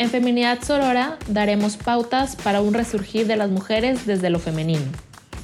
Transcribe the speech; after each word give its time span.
En 0.00 0.08
Feminidad 0.08 0.62
Sorora 0.62 1.18
daremos 1.28 1.76
pautas 1.76 2.34
para 2.34 2.62
un 2.62 2.72
resurgir 2.72 3.26
de 3.26 3.36
las 3.36 3.50
mujeres 3.50 4.06
desde 4.06 4.30
lo 4.30 4.38
femenino. 4.38 4.86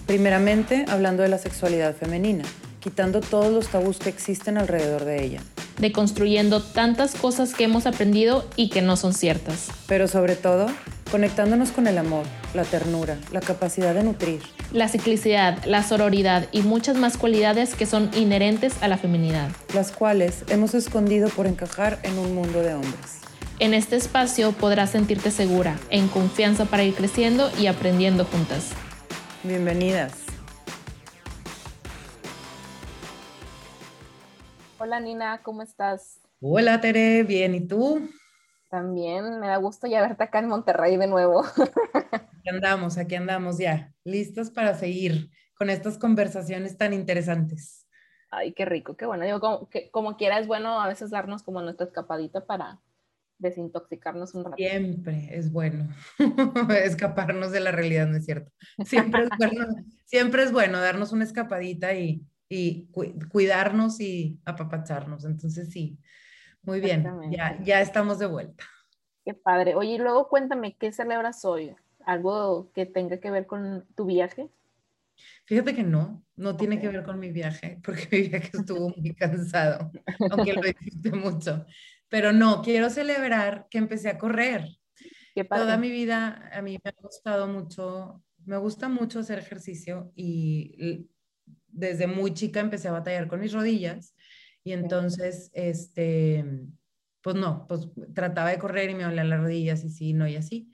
Primeramente, 0.06 0.86
hablando 0.88 1.22
de 1.22 1.28
la 1.28 1.36
sexualidad 1.36 1.94
femenina, 1.94 2.42
quitando 2.80 3.20
todos 3.20 3.52
los 3.52 3.68
tabús 3.68 3.98
que 3.98 4.08
existen 4.08 4.56
alrededor 4.56 5.04
de 5.04 5.22
ella. 5.22 5.42
Deconstruyendo 5.76 6.62
tantas 6.62 7.16
cosas 7.16 7.52
que 7.52 7.64
hemos 7.64 7.84
aprendido 7.84 8.48
y 8.56 8.70
que 8.70 8.80
no 8.80 8.96
son 8.96 9.12
ciertas. 9.12 9.68
Pero 9.88 10.08
sobre 10.08 10.36
todo, 10.36 10.68
conectándonos 11.10 11.70
con 11.70 11.86
el 11.86 11.98
amor, 11.98 12.24
la 12.54 12.64
ternura, 12.64 13.18
la 13.32 13.42
capacidad 13.42 13.92
de 13.92 14.04
nutrir. 14.04 14.40
La 14.72 14.88
ciclicidad, 14.88 15.62
la 15.66 15.82
sororidad 15.82 16.48
y 16.50 16.62
muchas 16.62 16.96
más 16.96 17.18
cualidades 17.18 17.74
que 17.74 17.84
son 17.84 18.08
inherentes 18.16 18.82
a 18.82 18.88
la 18.88 18.96
feminidad. 18.96 19.50
Las 19.74 19.92
cuales 19.92 20.44
hemos 20.48 20.72
escondido 20.72 21.28
por 21.28 21.46
encajar 21.46 21.98
en 22.04 22.18
un 22.18 22.34
mundo 22.34 22.62
de 22.62 22.72
hombres. 22.72 23.26
En 23.58 23.72
este 23.72 23.96
espacio 23.96 24.52
podrás 24.52 24.90
sentirte 24.90 25.30
segura, 25.30 25.78
en 25.88 26.08
confianza 26.08 26.66
para 26.66 26.84
ir 26.84 26.94
creciendo 26.94 27.48
y 27.58 27.68
aprendiendo 27.68 28.26
juntas. 28.26 28.74
Bienvenidas. 29.42 30.26
Hola 34.78 35.00
Nina, 35.00 35.40
¿cómo 35.42 35.62
estás? 35.62 36.20
Hola 36.42 36.82
Tere, 36.82 37.22
bien, 37.22 37.54
¿y 37.54 37.66
tú? 37.66 38.10
También, 38.68 39.40
me 39.40 39.46
da 39.46 39.56
gusto 39.56 39.86
ya 39.86 40.02
verte 40.02 40.24
acá 40.24 40.40
en 40.40 40.48
Monterrey 40.48 40.98
de 40.98 41.06
nuevo. 41.06 41.42
Aquí 42.12 42.50
andamos, 42.50 42.98
aquí 42.98 43.14
andamos 43.14 43.56
ya, 43.56 43.94
listos 44.04 44.50
para 44.50 44.74
seguir 44.74 45.30
con 45.58 45.70
estas 45.70 45.96
conversaciones 45.96 46.76
tan 46.76 46.92
interesantes. 46.92 47.86
Ay, 48.30 48.52
qué 48.52 48.66
rico, 48.66 48.98
qué 48.98 49.06
bueno. 49.06 49.24
Digo, 49.24 49.40
como, 49.40 49.70
que, 49.70 49.90
como 49.90 50.18
quiera 50.18 50.38
es 50.38 50.46
bueno 50.46 50.78
a 50.78 50.86
veces 50.88 51.10
darnos 51.10 51.42
como 51.42 51.62
nuestra 51.62 51.86
escapadita 51.86 52.44
para, 52.44 52.80
desintoxicarnos 53.38 54.34
un 54.34 54.44
rato. 54.44 54.56
Siempre 54.56 55.28
es 55.30 55.52
bueno 55.52 55.88
escaparnos 56.82 57.52
de 57.52 57.60
la 57.60 57.72
realidad, 57.72 58.06
¿no 58.06 58.16
es 58.16 58.24
cierto? 58.24 58.50
Siempre 58.84 59.24
es 59.24 59.30
bueno, 59.38 59.66
siempre 60.04 60.42
es 60.42 60.52
bueno 60.52 60.80
darnos 60.80 61.12
una 61.12 61.24
escapadita 61.24 61.94
y, 61.94 62.24
y 62.48 62.88
cuidarnos 63.30 64.00
y 64.00 64.40
apapacharnos. 64.44 65.24
Entonces 65.24 65.70
sí, 65.70 65.98
muy 66.62 66.80
bien, 66.80 67.06
ya, 67.30 67.62
ya 67.62 67.80
estamos 67.80 68.18
de 68.18 68.26
vuelta. 68.26 68.64
Qué 69.24 69.34
padre. 69.34 69.74
Oye, 69.74 69.94
y 69.94 69.98
luego 69.98 70.28
cuéntame, 70.28 70.76
¿qué 70.76 70.92
celebras 70.92 71.44
hoy? 71.44 71.74
¿Algo 72.04 72.70
que 72.72 72.86
tenga 72.86 73.18
que 73.18 73.30
ver 73.30 73.46
con 73.46 73.84
tu 73.94 74.06
viaje? 74.06 74.48
Fíjate 75.44 75.74
que 75.74 75.82
no, 75.82 76.24
no 76.36 76.56
tiene 76.56 76.80
que 76.80 76.88
ver 76.88 77.02
con 77.04 77.18
mi 77.18 77.30
viaje, 77.30 77.80
porque 77.84 78.08
mi 78.12 78.28
viaje 78.28 78.50
estuvo 78.52 78.90
muy 78.96 79.14
cansado, 79.14 79.90
aunque 80.30 80.52
lo 80.52 80.62
disfruté 80.62 81.10
mucho. 81.12 81.66
Pero 82.08 82.32
no, 82.32 82.62
quiero 82.62 82.90
celebrar 82.90 83.66
que 83.70 83.78
empecé 83.78 84.08
a 84.08 84.18
correr. 84.18 84.68
Toda 85.48 85.76
mi 85.76 85.90
vida 85.90 86.48
a 86.52 86.62
mí 86.62 86.78
me 86.82 86.90
ha 86.90 87.02
gustado 87.02 87.46
mucho, 87.46 88.22
me 88.44 88.56
gusta 88.56 88.88
mucho 88.88 89.20
hacer 89.20 89.38
ejercicio 89.38 90.12
y 90.16 91.08
desde 91.68 92.06
muy 92.06 92.32
chica 92.32 92.60
empecé 92.60 92.88
a 92.88 92.92
batallar 92.92 93.28
con 93.28 93.40
mis 93.40 93.52
rodillas 93.52 94.14
y 94.64 94.72
entonces, 94.72 95.50
este, 95.52 96.44
pues 97.20 97.36
no, 97.36 97.66
pues 97.68 97.88
trataba 98.14 98.50
de 98.50 98.58
correr 98.58 98.90
y 98.90 98.94
me 98.94 99.04
dolían 99.04 99.28
las 99.28 99.40
rodillas 99.40 99.84
y 99.84 99.90
sí, 99.90 100.12
no 100.14 100.26
y 100.26 100.36
así 100.36 100.72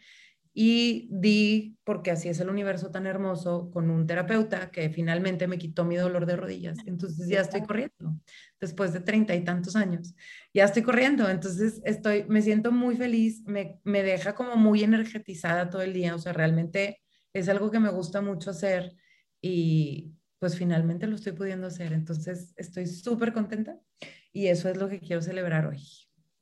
y 0.54 1.08
di, 1.10 1.78
porque 1.84 2.10
así 2.10 2.28
es 2.28 2.38
el 2.40 2.50
universo 2.50 2.90
tan 2.90 3.06
hermoso, 3.06 3.70
con 3.70 3.88
un 3.88 4.06
terapeuta 4.06 4.70
que 4.70 4.90
finalmente 4.90 5.48
me 5.48 5.58
quitó 5.58 5.84
mi 5.84 5.96
dolor 5.96 6.26
de 6.26 6.36
rodillas. 6.36 6.78
Entonces 6.86 7.28
ya 7.28 7.40
estoy 7.40 7.62
corriendo, 7.62 8.20
después 8.60 8.92
de 8.92 9.00
treinta 9.00 9.34
y 9.34 9.44
tantos 9.44 9.76
años, 9.76 10.14
ya 10.52 10.64
estoy 10.64 10.82
corriendo. 10.82 11.28
Entonces 11.28 11.80
estoy, 11.84 12.24
me 12.28 12.42
siento 12.42 12.70
muy 12.70 12.96
feliz, 12.96 13.42
me, 13.46 13.80
me 13.84 14.02
deja 14.02 14.34
como 14.34 14.56
muy 14.56 14.82
energetizada 14.82 15.70
todo 15.70 15.82
el 15.82 15.94
día, 15.94 16.14
o 16.14 16.18
sea, 16.18 16.32
realmente 16.32 17.00
es 17.32 17.48
algo 17.48 17.70
que 17.70 17.80
me 17.80 17.90
gusta 17.90 18.20
mucho 18.20 18.50
hacer 18.50 18.94
y 19.40 20.12
pues 20.38 20.56
finalmente 20.58 21.06
lo 21.06 21.16
estoy 21.16 21.32
pudiendo 21.32 21.68
hacer. 21.68 21.92
Entonces 21.92 22.52
estoy 22.56 22.86
súper 22.86 23.32
contenta 23.32 23.78
y 24.32 24.48
eso 24.48 24.68
es 24.68 24.76
lo 24.76 24.88
que 24.88 25.00
quiero 25.00 25.22
celebrar 25.22 25.66
hoy. 25.66 25.82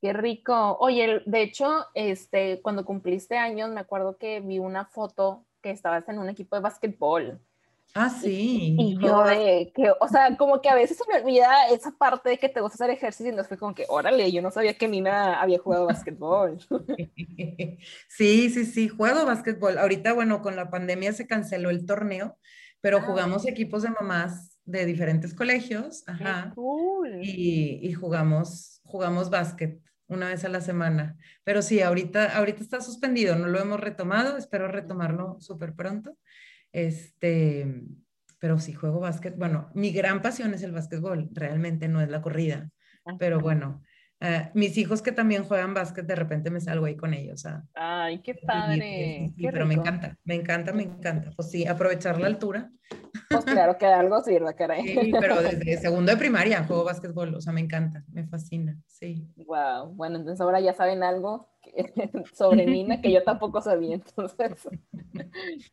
Qué 0.00 0.14
rico. 0.14 0.78
Oye, 0.80 1.22
de 1.26 1.42
hecho, 1.42 1.86
este, 1.94 2.62
cuando 2.62 2.86
cumpliste 2.86 3.36
años, 3.36 3.70
me 3.70 3.80
acuerdo 3.80 4.16
que 4.16 4.40
vi 4.40 4.58
una 4.58 4.86
foto 4.86 5.44
que 5.60 5.70
estabas 5.70 6.08
en 6.08 6.18
un 6.18 6.30
equipo 6.30 6.56
de 6.56 6.62
básquetbol. 6.62 7.38
Ah, 7.92 8.08
sí. 8.08 8.76
Y, 8.78 8.98
yo 8.98 9.24
de 9.24 9.72
que, 9.74 9.92
o 10.00 10.08
sea, 10.08 10.36
como 10.38 10.62
que 10.62 10.70
a 10.70 10.74
veces 10.74 10.96
se 10.96 11.04
me 11.06 11.20
olvida 11.20 11.68
esa 11.68 11.90
parte 11.90 12.30
de 12.30 12.38
que 12.38 12.48
te 12.48 12.60
gusta 12.60 12.76
hacer 12.76 12.90
ejercicio 12.90 13.32
y 13.32 13.36
no 13.36 13.44
fue 13.44 13.58
como 13.58 13.74
que, 13.74 13.84
órale, 13.88 14.30
yo 14.32 14.40
no 14.40 14.50
sabía 14.50 14.74
que 14.74 14.88
Nina 14.88 15.40
había 15.40 15.58
jugado 15.58 15.86
básquetbol. 15.86 16.58
Sí, 18.08 18.50
sí, 18.50 18.66
sí, 18.66 18.88
juego 18.88 19.24
básquetbol. 19.26 19.78
Ahorita, 19.78 20.12
bueno, 20.12 20.42
con 20.42 20.56
la 20.56 20.70
pandemia 20.70 21.12
se 21.12 21.26
canceló 21.26 21.70
el 21.70 21.84
torneo, 21.84 22.38
pero 22.80 22.98
ah. 22.98 23.02
jugamos 23.02 23.46
equipos 23.46 23.82
de 23.82 23.90
mamás 23.90 24.58
de 24.64 24.86
diferentes 24.86 25.34
colegios, 25.34 26.04
ajá. 26.06 26.52
Cool. 26.54 27.20
Y, 27.22 27.80
y 27.82 27.92
jugamos, 27.92 28.80
jugamos 28.84 29.30
básquet 29.30 29.80
una 30.10 30.28
vez 30.28 30.44
a 30.44 30.48
la 30.48 30.60
semana. 30.60 31.16
Pero 31.44 31.62
sí, 31.62 31.80
ahorita, 31.80 32.36
ahorita 32.36 32.62
está 32.62 32.80
suspendido, 32.80 33.36
no 33.36 33.46
lo 33.46 33.58
hemos 33.60 33.80
retomado, 33.80 34.36
espero 34.36 34.68
retomarlo 34.68 35.38
súper 35.40 35.74
pronto. 35.74 36.18
Este, 36.72 37.82
pero 38.38 38.58
sí 38.58 38.74
juego 38.74 39.00
básquet. 39.00 39.36
Bueno, 39.36 39.70
mi 39.74 39.92
gran 39.92 40.20
pasión 40.22 40.52
es 40.54 40.62
el 40.62 40.72
básquetbol, 40.72 41.30
realmente 41.32 41.88
no 41.88 42.00
es 42.00 42.10
la 42.10 42.20
corrida. 42.22 42.70
Pero 43.18 43.40
bueno, 43.40 43.82
eh, 44.20 44.50
mis 44.52 44.76
hijos 44.76 45.00
que 45.00 45.12
también 45.12 45.44
juegan 45.44 45.72
básquet, 45.72 46.06
de 46.06 46.14
repente 46.14 46.50
me 46.50 46.60
salgo 46.60 46.84
ahí 46.84 46.94
con 46.94 47.14
ellos. 47.14 47.46
Ay, 47.74 48.18
qué 48.18 48.34
padre. 48.34 49.32
pero 49.36 49.64
me 49.64 49.74
encanta, 49.74 50.16
me 50.24 50.34
encanta, 50.34 50.72
me 50.72 50.82
encanta. 50.82 51.30
Pues 51.34 51.50
sí, 51.50 51.66
aprovechar 51.66 52.20
la 52.20 52.26
altura. 52.26 52.70
Pues 53.30 53.44
claro 53.44 53.78
que 53.78 53.86
algo 53.86 54.20
sirva, 54.22 54.52
caray. 54.52 54.86
Sí, 54.86 55.12
pero 55.18 55.40
desde 55.42 55.78
segundo 55.78 56.12
de 56.12 56.18
primaria 56.18 56.64
juego 56.64 56.84
básquetbol, 56.84 57.34
o 57.34 57.40
sea, 57.40 57.52
me 57.52 57.60
encanta, 57.60 58.04
me 58.12 58.26
fascina, 58.26 58.76
sí. 58.86 59.26
Wow, 59.36 59.94
bueno, 59.94 60.18
entonces 60.18 60.40
ahora 60.40 60.60
ya 60.60 60.74
saben 60.74 61.02
algo 61.02 61.48
sobre 62.34 62.66
Nina 62.66 63.00
que 63.00 63.10
yo 63.12 63.22
tampoco 63.22 63.62
sabía, 63.62 63.94
entonces, 63.94 64.52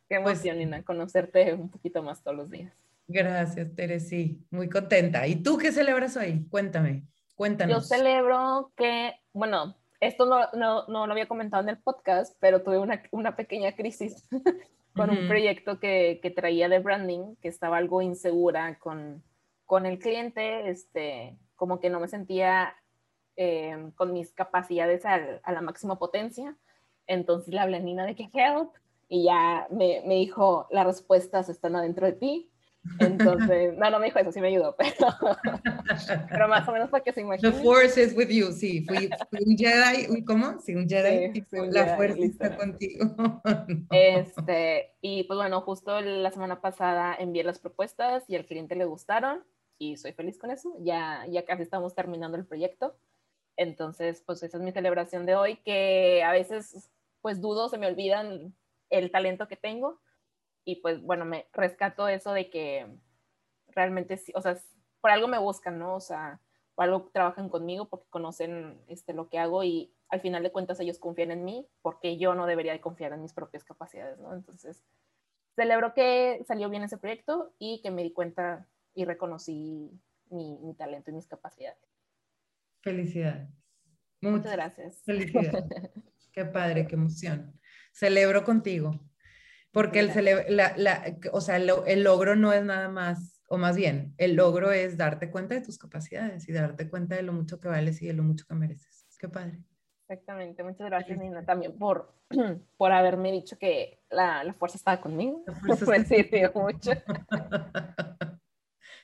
qué 0.08 0.20
pues 0.22 0.38
emoción, 0.44 0.58
Nina, 0.58 0.82
conocerte 0.84 1.52
un 1.52 1.68
poquito 1.68 2.02
más 2.02 2.22
todos 2.22 2.36
los 2.36 2.50
días. 2.50 2.72
Gracias, 3.08 3.74
Tere, 3.74 4.00
sí, 4.00 4.46
muy 4.50 4.68
contenta. 4.68 5.26
¿Y 5.26 5.36
tú 5.36 5.58
qué 5.58 5.72
celebras 5.72 6.16
hoy? 6.16 6.46
Cuéntame. 6.50 7.04
Cuéntanos. 7.38 7.88
Yo 7.88 7.96
celebro 7.96 8.72
que, 8.76 9.14
bueno, 9.32 9.76
esto 10.00 10.26
no, 10.26 10.40
no, 10.54 10.88
no, 10.88 11.06
lo 11.06 11.12
había 11.12 11.28
comentado 11.28 11.62
en 11.62 11.68
el 11.68 11.78
podcast, 11.78 12.36
pero 12.40 12.64
tuve 12.64 12.78
una, 12.78 13.00
una 13.12 13.36
pequeña 13.36 13.76
crisis 13.76 14.28
con 14.96 15.10
un 15.10 15.28
proyecto 15.28 15.78
que, 15.78 16.18
que, 16.20 16.32
traía 16.32 16.68
de 16.68 16.80
branding, 16.80 17.36
que 17.40 17.46
estaba 17.46 17.76
algo 17.76 18.02
insegura 18.02 18.76
con, 18.80 19.22
con 19.66 19.86
el 19.86 20.00
cliente, 20.00 20.68
este, 20.68 21.38
como 21.54 21.78
que 21.78 21.90
no 21.90 22.00
me 22.00 22.08
sentía 22.08 22.74
eh, 23.36 23.92
con 23.94 24.12
mis 24.12 24.32
capacidades 24.32 25.06
a, 25.06 25.14
a 25.44 25.52
la 25.52 25.60
máxima 25.60 25.96
potencia. 25.96 26.56
Entonces 27.06 27.54
le 27.54 27.60
hablé 27.60 27.76
a 27.76 27.80
Nina 27.80 28.04
de 28.04 28.16
que 28.16 28.30
help 28.34 28.72
y 29.06 29.22
ya 29.26 29.68
me, 29.70 30.02
me 30.04 30.14
dijo, 30.14 30.66
las 30.72 30.86
respuestas 30.86 31.48
están 31.48 31.76
adentro 31.76 32.04
de 32.04 32.14
ti 32.14 32.50
entonces, 32.98 33.76
no, 33.76 33.90
no 33.90 33.98
me 33.98 34.06
dijo 34.06 34.18
eso, 34.18 34.32
sí 34.32 34.40
me 34.40 34.48
ayudó, 34.48 34.76
pero, 34.78 34.94
pero 36.28 36.48
más 36.48 36.68
o 36.68 36.72
menos 36.72 36.90
para 36.90 37.02
que 37.02 37.12
se 37.12 37.20
imagine. 37.20 37.50
The 37.50 37.62
force 37.62 38.02
is 38.02 38.16
with 38.16 38.28
you, 38.28 38.52
sí, 38.52 38.84
fui, 38.86 39.10
un 39.32 39.56
Jedi, 39.56 40.24
¿cómo? 40.24 40.60
Sí, 40.60 40.74
un 40.74 40.88
Jedi, 40.88 41.44
la 41.70 41.96
fuerza 41.96 42.24
está 42.24 42.56
contigo. 42.56 43.14
Este, 43.90 44.94
y 45.00 45.24
pues 45.24 45.36
bueno, 45.36 45.60
justo 45.62 46.00
la 46.00 46.30
semana 46.30 46.60
pasada 46.60 47.14
envié 47.18 47.44
las 47.44 47.58
propuestas 47.58 48.24
y 48.28 48.36
al 48.36 48.46
cliente 48.46 48.76
le 48.76 48.84
gustaron 48.84 49.44
y 49.78 49.96
soy 49.96 50.12
feliz 50.12 50.38
con 50.38 50.50
eso, 50.50 50.74
ya, 50.80 51.24
ya 51.28 51.44
casi 51.44 51.62
estamos 51.62 51.94
terminando 51.94 52.36
el 52.36 52.46
proyecto. 52.46 52.96
Entonces, 53.56 54.22
pues 54.24 54.42
esa 54.42 54.56
es 54.56 54.62
mi 54.62 54.72
celebración 54.72 55.26
de 55.26 55.34
hoy, 55.34 55.56
que 55.64 56.22
a 56.22 56.32
veces 56.32 56.90
pues 57.20 57.40
dudo, 57.40 57.68
se 57.68 57.78
me 57.78 57.86
olvidan 57.86 58.54
el 58.90 59.10
talento 59.10 59.48
que 59.48 59.56
tengo, 59.56 60.00
y 60.68 60.76
pues 60.82 61.00
bueno, 61.00 61.24
me 61.24 61.48
rescato 61.54 62.08
eso 62.08 62.34
de 62.34 62.50
que 62.50 62.86
realmente, 63.68 64.18
sí, 64.18 64.32
o 64.34 64.42
sea, 64.42 64.58
por 65.00 65.10
algo 65.10 65.26
me 65.26 65.38
buscan, 65.38 65.78
¿no? 65.78 65.94
O 65.94 66.00
sea, 66.00 66.42
por 66.74 66.84
algo 66.84 67.08
trabajan 67.10 67.48
conmigo 67.48 67.88
porque 67.88 68.10
conocen 68.10 68.78
este, 68.86 69.14
lo 69.14 69.30
que 69.30 69.38
hago 69.38 69.64
y 69.64 69.94
al 70.10 70.20
final 70.20 70.42
de 70.42 70.52
cuentas 70.52 70.78
ellos 70.80 70.98
confían 70.98 71.30
en 71.30 71.42
mí 71.42 71.66
porque 71.80 72.18
yo 72.18 72.34
no 72.34 72.44
debería 72.44 72.72
de 72.72 72.82
confiar 72.82 73.14
en 73.14 73.22
mis 73.22 73.32
propias 73.32 73.64
capacidades, 73.64 74.18
¿no? 74.18 74.34
Entonces, 74.34 74.84
celebro 75.56 75.94
que 75.94 76.44
salió 76.46 76.68
bien 76.68 76.82
ese 76.82 76.98
proyecto 76.98 77.54
y 77.58 77.80
que 77.80 77.90
me 77.90 78.02
di 78.02 78.12
cuenta 78.12 78.68
y 78.92 79.06
reconocí 79.06 79.98
mi, 80.28 80.58
mi 80.58 80.74
talento 80.74 81.10
y 81.10 81.14
mis 81.14 81.26
capacidades. 81.26 81.80
Felicidades. 82.82 83.48
Muchas 84.20 84.52
gracias. 84.52 85.02
Felicidades. 85.02 85.64
qué 86.32 86.44
padre, 86.44 86.86
qué 86.86 86.94
emoción. 86.94 87.58
Celebro 87.90 88.44
contigo. 88.44 89.07
Porque 89.72 90.00
el, 90.00 90.56
la, 90.56 90.74
la, 90.76 91.18
o 91.32 91.40
sea, 91.40 91.56
el, 91.56 92.02
logro 92.02 92.36
no 92.36 92.52
es 92.52 92.64
nada 92.64 92.88
más, 92.88 93.40
o 93.48 93.58
más 93.58 93.76
bien, 93.76 94.14
el 94.16 94.34
logro 94.34 94.72
es 94.72 94.96
darte 94.96 95.30
cuenta 95.30 95.54
de 95.54 95.60
tus 95.60 95.78
capacidades 95.78 96.48
y 96.48 96.52
darte 96.52 96.88
cuenta 96.88 97.16
de 97.16 97.22
lo 97.22 97.32
mucho 97.32 97.60
que 97.60 97.68
vales 97.68 98.00
y 98.02 98.06
de 98.06 98.14
lo 98.14 98.22
mucho 98.22 98.46
que 98.46 98.54
mereces. 98.54 99.06
Qué 99.18 99.28
padre. 99.28 99.58
Exactamente, 100.08 100.62
muchas 100.62 100.86
gracias 100.86 101.18
Nina 101.18 101.44
también 101.44 101.76
por, 101.76 102.14
por 102.78 102.92
haberme 102.92 103.30
dicho 103.30 103.58
que 103.58 104.00
la, 104.08 104.42
la 104.42 104.54
fuerza 104.54 104.78
estaba 104.78 105.00
conmigo. 105.00 105.44
La 105.46 105.76
fuerza 105.76 106.14
mucho. 106.54 106.92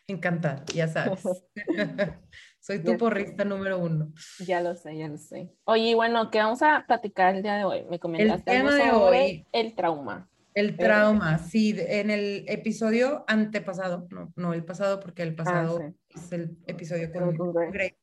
Encantada, 0.07 0.65
ya 0.75 0.89
sabes. 0.89 1.23
Soy 2.61 2.83
tu 2.83 2.97
porrista 2.97 3.45
número 3.45 3.79
uno. 3.79 4.13
Ya 4.47 4.61
lo 4.61 4.75
sé, 4.75 4.97
ya 4.97 5.09
lo 5.09 5.19
sé. 5.19 5.55
Oye, 5.65 5.95
bueno, 5.95 6.31
¿qué 6.31 6.39
vamos 6.39 6.63
a 6.63 6.85
platicar 6.87 7.35
el 7.35 7.43
día 7.43 7.57
de 7.57 7.65
hoy? 7.65 7.85
Me 7.91 7.99
comentaste 7.99 8.51
el 8.51 8.59
tema 8.59 8.75
de 8.75 8.91
hoy, 8.93 9.47
el 9.53 9.75
trauma. 9.75 10.29
El 10.55 10.71
eh, 10.71 10.77
trauma, 10.79 11.39
sí, 11.39 11.75
en 11.77 12.11
el 12.11 12.45
episodio 12.49 13.25
antepasado, 13.27 14.07
no, 14.11 14.33
no 14.37 14.55
el 14.55 14.65
pasado, 14.65 15.01
porque 15.01 15.23
el 15.23 15.31
ah, 15.31 15.37
pasado 15.37 15.95
es 16.09 16.33
el 16.33 16.57
episodio 16.67 17.13
con, 17.13 17.37
Greg, 17.73 17.99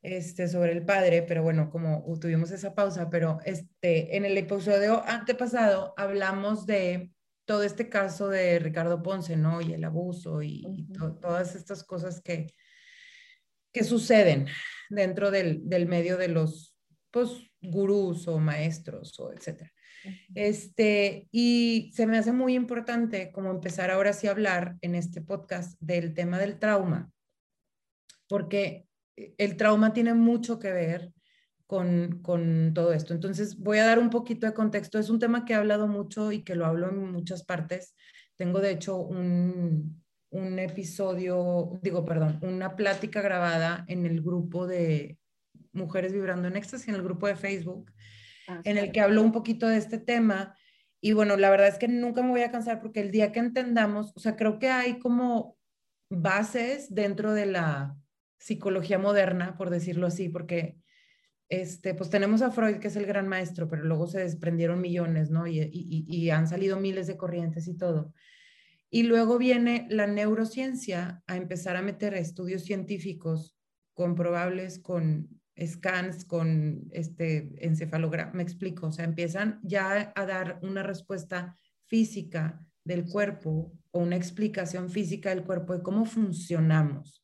este, 0.00 0.46
sobre 0.48 0.72
el 0.72 0.84
padre, 0.84 1.22
pero 1.22 1.42
bueno, 1.42 1.70
como 1.70 2.04
tuvimos 2.20 2.52
esa 2.52 2.74
pausa, 2.74 3.10
pero 3.10 3.38
este, 3.44 4.16
en 4.16 4.24
el 4.24 4.38
episodio 4.38 5.02
antepasado 5.06 5.92
hablamos 5.96 6.66
de 6.66 7.10
todo 7.44 7.64
este 7.64 7.88
caso 7.88 8.28
de 8.28 8.60
Ricardo 8.60 9.02
Ponce, 9.02 9.36
¿no? 9.36 9.60
Y 9.60 9.72
el 9.72 9.82
abuso 9.82 10.40
y, 10.40 10.88
todas 11.20 11.56
estas 11.56 11.82
cosas 11.82 12.20
que, 12.20 12.46
que 13.72 13.82
suceden 13.82 14.46
dentro 14.88 15.32
del, 15.32 15.68
del 15.68 15.86
medio 15.86 16.16
de 16.16 16.28
los 16.28 16.76
pues, 17.10 17.30
gurús 17.60 18.28
o 18.28 18.38
maestros 18.38 19.18
o 19.18 19.32
etcétera. 19.32 19.72
Este, 20.34 21.28
y 21.30 21.90
se 21.94 22.06
me 22.06 22.18
hace 22.18 22.32
muy 22.32 22.54
importante 22.54 23.30
como 23.32 23.50
empezar 23.50 23.90
ahora 23.90 24.12
sí 24.12 24.26
a 24.26 24.32
hablar 24.32 24.76
en 24.80 24.94
este 24.94 25.20
podcast 25.20 25.78
del 25.80 26.14
tema 26.14 26.38
del 26.38 26.58
trauma, 26.58 27.10
porque 28.28 28.86
el 29.16 29.56
trauma 29.56 29.92
tiene 29.92 30.14
mucho 30.14 30.58
que 30.58 30.72
ver 30.72 31.12
con, 31.66 32.20
con, 32.22 32.72
todo 32.74 32.92
esto. 32.92 33.14
Entonces, 33.14 33.58
voy 33.58 33.78
a 33.78 33.86
dar 33.86 33.98
un 33.98 34.10
poquito 34.10 34.46
de 34.46 34.54
contexto. 34.54 34.98
Es 34.98 35.08
un 35.08 35.18
tema 35.18 35.44
que 35.44 35.54
he 35.54 35.56
hablado 35.56 35.86
mucho 35.86 36.32
y 36.32 36.42
que 36.42 36.54
lo 36.54 36.66
hablo 36.66 36.90
en 36.90 37.12
muchas 37.12 37.44
partes. 37.44 37.94
Tengo, 38.36 38.60
de 38.60 38.72
hecho, 38.72 38.98
un, 38.98 40.02
un 40.30 40.58
episodio, 40.58 41.78
digo, 41.82 42.04
perdón, 42.04 42.40
una 42.42 42.76
plática 42.76 43.20
grabada 43.20 43.84
en 43.88 44.06
el 44.06 44.22
grupo 44.22 44.66
de 44.66 45.18
Mujeres 45.72 46.12
Vibrando 46.12 46.48
en 46.48 46.56
Éxtasis, 46.56 46.88
en 46.88 46.94
el 46.94 47.02
grupo 47.02 47.26
de 47.26 47.36
Facebook, 47.36 47.90
ah, 48.48 48.60
en 48.64 48.78
el 48.78 48.92
que 48.92 49.00
hablo 49.00 49.22
un 49.22 49.32
poquito 49.32 49.68
de 49.68 49.78
este 49.78 49.98
tema. 49.98 50.56
Y 51.00 51.12
bueno, 51.12 51.36
la 51.36 51.50
verdad 51.50 51.68
es 51.68 51.78
que 51.78 51.88
nunca 51.88 52.22
me 52.22 52.30
voy 52.30 52.42
a 52.42 52.50
cansar 52.50 52.80
porque 52.80 53.00
el 53.00 53.10
día 53.10 53.32
que 53.32 53.40
entendamos, 53.40 54.12
o 54.14 54.20
sea, 54.20 54.36
creo 54.36 54.58
que 54.58 54.68
hay 54.68 54.98
como 54.98 55.56
bases 56.10 56.94
dentro 56.94 57.32
de 57.32 57.46
la 57.46 57.96
psicología 58.38 58.98
moderna, 58.98 59.56
por 59.56 59.70
decirlo 59.70 60.06
así, 60.06 60.28
porque 60.28 60.76
este, 61.48 61.94
pues 61.94 62.08
tenemos 62.08 62.40
a 62.42 62.50
Freud, 62.50 62.78
que 62.78 62.88
es 62.88 62.96
el 62.96 63.06
gran 63.06 63.28
maestro, 63.28 63.68
pero 63.68 63.84
luego 63.84 64.06
se 64.06 64.20
desprendieron 64.20 64.80
millones, 64.80 65.30
¿no? 65.30 65.46
Y, 65.46 65.60
y, 65.60 66.04
y 66.06 66.30
han 66.30 66.48
salido 66.48 66.78
miles 66.78 67.06
de 67.06 67.16
corrientes 67.16 67.68
y 67.68 67.76
todo. 67.76 68.12
Y 68.90 69.04
luego 69.04 69.38
viene 69.38 69.86
la 69.90 70.06
neurociencia 70.06 71.22
a 71.26 71.36
empezar 71.36 71.76
a 71.76 71.82
meter 71.82 72.14
estudios 72.14 72.64
científicos 72.64 73.56
comprobables 73.94 74.78
con 74.78 75.41
scans, 75.58 76.24
con 76.24 76.88
este 76.90 77.52
encefalograma, 77.58 78.32
me 78.32 78.42
explico, 78.42 78.86
o 78.86 78.92
sea, 78.92 79.04
empiezan 79.04 79.60
ya 79.62 80.12
a 80.14 80.26
dar 80.26 80.58
una 80.62 80.82
respuesta 80.82 81.56
física 81.86 82.64
del 82.84 83.04
cuerpo 83.04 83.72
o 83.90 84.00
una 84.00 84.16
explicación 84.16 84.90
física 84.90 85.30
del 85.30 85.44
cuerpo 85.44 85.74
de 85.74 85.82
cómo 85.82 86.04
funcionamos. 86.04 87.22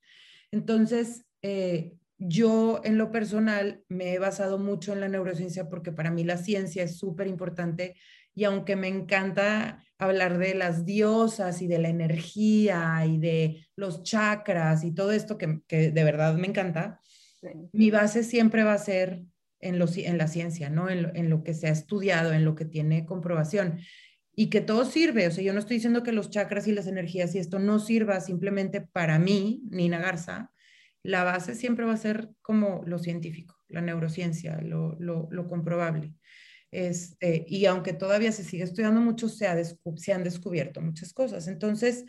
Entonces, 0.50 1.24
eh, 1.42 1.94
yo 2.18 2.80
en 2.84 2.98
lo 2.98 3.12
personal 3.12 3.84
me 3.88 4.12
he 4.12 4.18
basado 4.18 4.58
mucho 4.58 4.92
en 4.92 5.00
la 5.00 5.08
neurociencia 5.08 5.68
porque 5.68 5.92
para 5.92 6.10
mí 6.10 6.24
la 6.24 6.36
ciencia 6.36 6.82
es 6.82 6.98
súper 6.98 7.28
importante 7.28 7.94
y 8.34 8.44
aunque 8.44 8.76
me 8.76 8.88
encanta 8.88 9.84
hablar 9.98 10.38
de 10.38 10.54
las 10.54 10.84
diosas 10.84 11.60
y 11.62 11.66
de 11.66 11.78
la 11.78 11.88
energía 11.88 13.04
y 13.06 13.18
de 13.18 13.66
los 13.76 14.02
chakras 14.02 14.84
y 14.84 14.92
todo 14.92 15.12
esto 15.12 15.38
que, 15.38 15.60
de 15.68 16.04
verdad 16.04 16.34
me 16.36 16.46
encanta, 16.46 17.00
mi 17.72 17.90
base 17.90 18.24
siempre 18.24 18.64
va 18.64 18.74
a 18.74 18.78
ser 18.78 19.24
en, 19.60 19.80
en 19.80 20.18
la 20.18 20.28
ciencia, 20.28 20.70
¿no? 20.70 20.88
En 20.88 21.02
lo, 21.02 21.14
en 21.14 21.30
lo, 21.30 21.42
que 21.42 21.54
se 21.54 21.68
ha 21.68 21.70
estudiado, 21.70 22.32
en 22.32 22.44
lo 22.44 22.54
que 22.54 22.64
tiene 22.64 23.06
comprobación. 23.06 23.80
Y 24.34 24.50
que 24.50 24.60
todo 24.60 24.84
sirve, 24.84 25.26
o 25.26 25.30
sea, 25.30 25.42
yo 25.42 25.52
no 25.52 25.58
estoy 25.58 25.76
diciendo 25.76 26.02
que 26.02 26.12
los 26.12 26.30
chakras 26.30 26.68
y 26.68 26.72
las 26.72 26.86
energías 26.86 27.34
y 27.34 27.38
esto 27.38 27.58
no 27.58 27.80
sirva 27.80 28.20
simplemente 28.20 28.80
para 28.80 29.18
mí, 29.18 29.62
Nina 29.70 29.98
Garza, 29.98 30.52
la 31.02 31.24
base 31.24 31.54
siempre 31.54 31.84
va 31.84 31.94
a 31.94 31.96
ser 31.96 32.30
como 32.42 32.82
lo 32.86 32.98
científico, 32.98 33.56
la 33.68 33.80
neurociencia, 33.80 34.60
lo, 34.60 34.96
lo, 35.00 35.28
lo 35.30 35.48
comprobable. 35.48 36.14
Este, 36.70 37.46
y 37.48 37.66
aunque 37.66 37.94
todavía 37.94 38.30
se 38.30 38.44
sigue 38.44 38.64
estudiando 38.64 39.00
mucho, 39.00 39.28
se, 39.28 39.46
se 39.96 40.12
han 40.12 40.24
descubierto 40.24 40.80
muchas 40.80 41.12
cosas. 41.12 41.48
Entonces, 41.48 42.04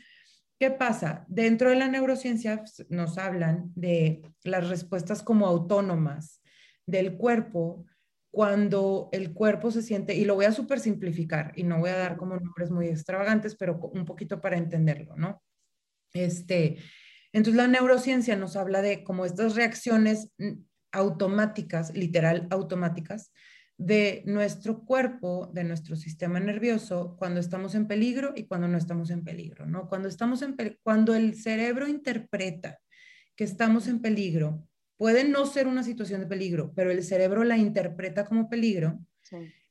¿qué 0.60 0.72
pasa? 0.72 1.26
Dentro 1.28 1.70
de 1.70 1.78
la 1.78 1.88
neurociencia 1.88 2.64
nos 2.90 3.18
hablan 3.18 3.72
de 3.76 4.22
las 4.44 4.68
respuestas 4.68 5.24
como 5.24 5.48
autónomas 5.48 6.42
del 6.86 7.18
cuerpo 7.18 7.86
cuando 8.32 9.10
el 9.12 9.34
cuerpo 9.34 9.72
se 9.72 9.82
siente, 9.82 10.16
y 10.16 10.26
lo 10.26 10.36
voy 10.36 10.46
a 10.46 10.52
super 10.52 10.80
simplificar 10.80 11.52
y 11.56 11.64
no 11.64 11.80
voy 11.80 11.90
a 11.90 11.98
dar 11.98 12.16
como 12.16 12.36
nombres 12.36 12.70
muy 12.70 12.88
extravagantes, 12.88 13.56
pero 13.56 13.80
un 13.80 14.06
poquito 14.06 14.40
para 14.40 14.58
entenderlo, 14.58 15.16
¿no? 15.16 15.42
Este, 16.14 16.78
entonces 17.34 17.56
la 17.56 17.68
neurociencia 17.68 18.36
nos 18.36 18.56
habla 18.56 18.82
de 18.82 19.04
como 19.04 19.26
estas 19.26 19.56
reacciones 19.56 20.32
automáticas, 20.92 21.92
literal 21.96 22.48
automáticas, 22.52 23.32
de 23.80 24.24
nuestro 24.26 24.84
cuerpo, 24.84 25.50
de 25.54 25.64
nuestro 25.64 25.96
sistema 25.96 26.42
nervioso, 26.42 27.16
cuando 27.18 27.40
estamos 27.40 27.76
en 27.76 27.88
peligro 27.88 28.34
y 28.36 28.44
cuando 28.44 28.68
no 28.68 28.78
estamos 28.78 29.10
en 29.10 29.24
peligro, 29.24 29.66
¿no? 29.66 29.88
Cuando, 29.88 30.10
estamos 30.10 30.42
en 30.42 30.58
cuando 30.84 31.16
el 31.16 31.36
cerebro 31.36 31.88
interpreta 31.88 32.78
que 33.38 33.46
estamos 33.46 33.88
en 33.88 34.02
peligro, 34.02 34.68
puede 34.98 35.24
no 35.24 35.46
ser 35.46 35.66
una 35.66 35.84
situación 35.84 36.20
de 36.20 36.28
peligro, 36.28 36.74
pero 36.76 36.92
el 36.92 37.02
cerebro 37.06 37.46
la 37.46 37.58
interpreta 37.58 38.26
como 38.26 38.50
peligro, 38.50 39.00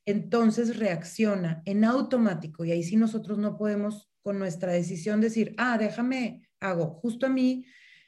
entonces 0.07 0.77
reacciona 0.77 1.61
en 1.65 1.85
automático 1.85 2.65
y 2.65 2.71
ahí 2.71 2.81
sí 2.81 2.95
nosotros 2.95 3.37
no 3.37 3.57
podemos 3.57 4.09
con 4.23 4.39
nuestra 4.39 4.73
decisión 4.73 5.21
decir, 5.21 5.53
ah, 5.59 5.77
déjame, 5.77 6.49
hago. 6.59 6.95
Justo 6.95 7.27
a 7.27 7.29
mí, 7.29 7.63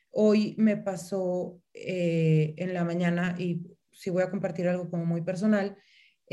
hoy 0.09 0.55
me 0.57 0.77
pasó 0.77 1.61
eh, 1.75 2.55
en 2.57 2.73
la 2.73 2.83
mañana 2.83 3.35
y 3.37 3.61
si 3.91 4.09
voy 4.09 4.23
a 4.23 4.31
compartir 4.31 4.67
algo 4.67 4.89
como 4.89 5.05
muy 5.05 5.21
personal, 5.21 5.77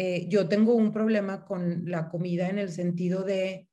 eh, 0.00 0.28
yo 0.28 0.48
tengo 0.48 0.76
un 0.76 0.92
problema 0.92 1.44
con 1.44 1.90
la 1.90 2.08
comida 2.08 2.48
en 2.48 2.60
el 2.60 2.70
sentido 2.70 3.24
de, 3.24 3.66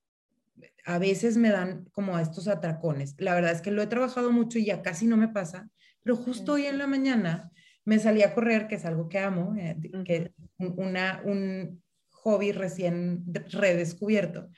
a 0.83 0.97
veces 0.97 1.37
me 1.37 1.51
dan 1.51 1.85
como 1.91 2.17
a 2.17 2.21
estos 2.23 2.47
atracones. 2.47 3.13
La 3.19 3.35
verdad 3.35 3.51
es 3.51 3.61
que 3.61 3.69
lo 3.69 3.83
he 3.83 3.87
trabajado 3.87 4.31
mucho 4.31 4.57
y 4.57 4.65
ya 4.65 4.81
casi 4.81 5.05
no 5.05 5.17
me 5.17 5.27
pasa, 5.27 5.69
pero 6.01 6.15
justo 6.15 6.53
hoy 6.53 6.65
en 6.65 6.79
la 6.79 6.87
mañana 6.87 7.51
me 7.83 7.99
salí 7.99 8.23
a 8.23 8.33
correr, 8.33 8.65
que 8.65 8.73
es 8.73 8.85
algo 8.85 9.07
que 9.07 9.19
amo, 9.19 9.55
eh, 9.55 9.77
que 10.03 10.33
una, 10.57 11.21
un 11.25 11.83
hobby 12.09 12.51
recién 12.51 13.23
redescubierto. 13.51 14.49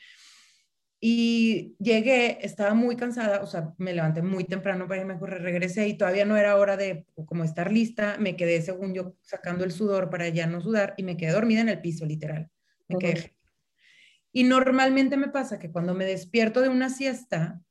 Y 1.10 1.78
llegué, 1.80 2.46
estaba 2.46 2.74
muy 2.74 2.98
cansada, 2.98 3.42
o 3.42 3.46
sea, 3.48 3.74
me 3.78 3.94
levanté 3.94 4.22
muy 4.22 4.44
temprano 4.44 4.90
para 4.90 5.00
irme 5.00 5.14
a 5.14 5.20
correr, 5.20 5.42
regresé 5.42 5.88
y 5.88 5.98
todavía 5.98 6.26
no 6.26 6.36
era 6.36 6.58
hora 6.58 6.76
de 6.76 7.06
como 7.28 7.46
estar 7.46 7.72
lista, 7.72 8.18
me 8.20 8.36
quedé 8.36 8.62
según 8.62 8.94
yo 8.94 9.16
sacando 9.22 9.64
el 9.64 9.72
sudor 9.72 10.10
para 10.10 10.28
ya 10.28 10.48
no 10.48 10.60
sudar 10.60 10.96
y 10.98 11.04
me 11.04 11.16
quedé 11.16 11.32
dormida 11.32 11.62
en 11.62 11.70
el 11.70 11.80
piso, 11.80 12.06
literal. 12.06 12.50
Me 12.90 12.98
quedé. 12.98 13.38
Y 14.34 14.44
normalmente 14.44 15.16
me 15.16 15.30
pasa 15.30 15.60
que 15.60 15.72
cuando 15.72 15.94
me 15.94 16.04
despierto 16.04 16.62
de 16.62 16.68
una 16.68 16.90
siesta, 16.90 17.62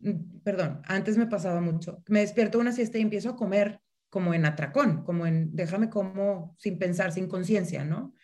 mm, 0.00 0.38
perdón, 0.42 0.80
antes 0.86 1.18
me 1.18 1.26
pasaba 1.26 1.60
mucho, 1.60 2.02
me 2.08 2.20
despierto 2.20 2.56
de 2.56 2.62
una 2.62 2.72
siesta 2.72 2.96
y 2.96 3.02
empiezo 3.02 3.28
a 3.28 3.36
comer 3.36 3.82
como 4.08 4.32
en 4.32 4.46
atracón, 4.46 5.04
como 5.04 5.26
en 5.26 5.54
déjame 5.54 5.90
como 5.90 6.56
sin 6.58 6.78
pensar, 6.78 7.12
sin 7.12 7.28
conciencia, 7.28 7.84
¿no? 7.84 8.14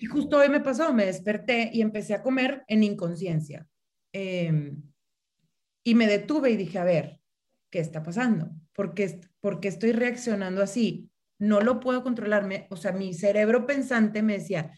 Y 0.00 0.06
justo 0.06 0.38
hoy 0.38 0.48
me 0.48 0.60
pasó, 0.60 0.92
me 0.92 1.06
desperté 1.06 1.70
y 1.72 1.82
empecé 1.82 2.14
a 2.14 2.22
comer 2.22 2.64
en 2.68 2.82
inconsciencia. 2.82 3.66
Em, 4.12 4.82
y 5.84 5.94
me 5.94 6.06
detuve 6.06 6.50
y 6.50 6.56
dije, 6.56 6.78
a 6.78 6.84
ver, 6.84 7.20
¿qué 7.70 7.80
está 7.80 8.02
pasando? 8.02 8.50
¿Por 8.72 8.94
qué, 8.94 9.20
estoy 9.62 9.92
reaccionando 9.92 10.62
así? 10.62 11.10
No 11.38 11.60
lo 11.60 11.80
puedo 11.80 12.02
controlarme. 12.02 12.66
O 12.70 12.76
sea, 12.76 12.92
mi 12.92 13.14
cerebro 13.14 13.66
pensante 13.66 14.22
me 14.22 14.38
decía, 14.38 14.72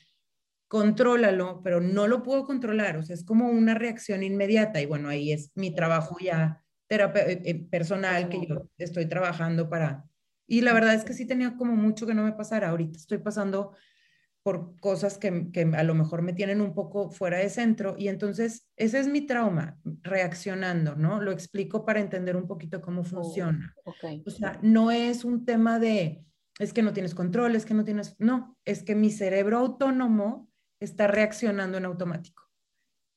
contrólalo, 0.68 1.60
pero 1.62 1.80
no 1.80 2.06
lo 2.06 2.22
puedo 2.22 2.44
controlar. 2.44 2.96
O 2.96 3.02
sea, 3.02 3.14
es 3.14 3.24
como 3.24 3.48
una 3.48 3.74
reacción 3.74 4.22
inmediata. 4.22 4.80
Y 4.80 4.86
bueno, 4.86 5.08
ahí 5.08 5.32
es 5.32 5.52
mi 5.54 5.74
trabajo 5.74 6.16
ya 6.20 6.62
eh, 6.88 7.42
eh, 7.44 7.66
personal 7.70 8.28
que 8.28 8.46
yo 8.46 8.68
estoy 8.78 9.06
trabajando 9.06 9.68
para... 9.68 10.04
Y 10.46 10.60
la 10.60 10.74
verdad 10.74 10.94
es 10.94 11.04
que 11.04 11.14
sí 11.14 11.26
tenía 11.26 11.56
como 11.56 11.74
mucho 11.74 12.06
que 12.06 12.14
no 12.14 12.24
me 12.24 12.32
pasara. 12.32 12.68
Ahorita 12.68 12.98
estoy 12.98 13.18
pasando 13.18 13.74
por 14.42 14.78
cosas 14.80 15.18
que, 15.18 15.50
que, 15.52 15.62
a 15.62 15.82
lo 15.84 15.94
mejor 15.94 16.22
me 16.22 16.32
tienen 16.32 16.61
un 16.61 16.75
poco 16.75 17.11
fuera 17.11 17.38
de 17.38 17.49
centro 17.49 17.94
y 17.96 18.08
entonces 18.08 18.68
ese 18.76 18.99
es 18.99 19.08
mi 19.08 19.20
trauma, 19.26 19.78
reaccionando, 20.02 20.96
¿no? 20.96 21.20
Lo 21.20 21.30
explico 21.30 21.84
para 21.84 22.00
entender 22.00 22.37
un 22.37 22.46
poquito 22.46 22.80
cómo 22.80 23.02
oh, 23.02 23.04
funciona. 23.04 23.75
O 23.84 24.30
sea, 24.30 24.58
no 24.62 24.90
es 24.90 25.25
un 25.25 25.44
tema 25.44 25.78
de 25.78 26.25
es 26.58 26.72
que 26.72 26.82
no 26.82 26.92
tienes 26.92 27.14
control, 27.14 27.56
es 27.56 27.64
que 27.64 27.75
no 27.75 27.84
tienes, 27.84 28.14
no, 28.18 28.56
es 28.64 28.82
que 28.82 28.94
mi 28.94 29.11
cerebro 29.11 29.58
autónomo 29.58 30.49
está 30.80 31.06
reaccionando 31.06 31.78
en 31.78 31.84
automático 31.84 32.42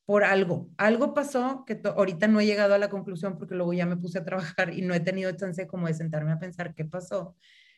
por 0.06 0.24
algo. 0.24 0.70
Algo 0.78 1.14
pasó 1.14 1.64
que 1.66 1.82
ahorita 1.84 2.28
no 2.28 2.40
he 2.40 2.46
llegado 2.46 2.76
a 2.76 2.78
la 2.78 2.90
conclusión 2.90 3.38
porque 3.38 3.56
luego 3.56 3.74
ya 3.74 3.86
me 3.86 3.98
puse 3.98 4.20
a 4.20 4.26
trabajar 4.26 4.74
y 4.74 4.82
no 4.82 4.94
he 4.94 5.00
tenido 5.00 5.32
chance 5.32 5.68
como 5.68 5.88
de 5.88 5.96
sentarme 5.96 6.32
a 6.32 6.40
pensar 6.40 6.74
qué 6.76 6.86
pasó. 6.86 7.36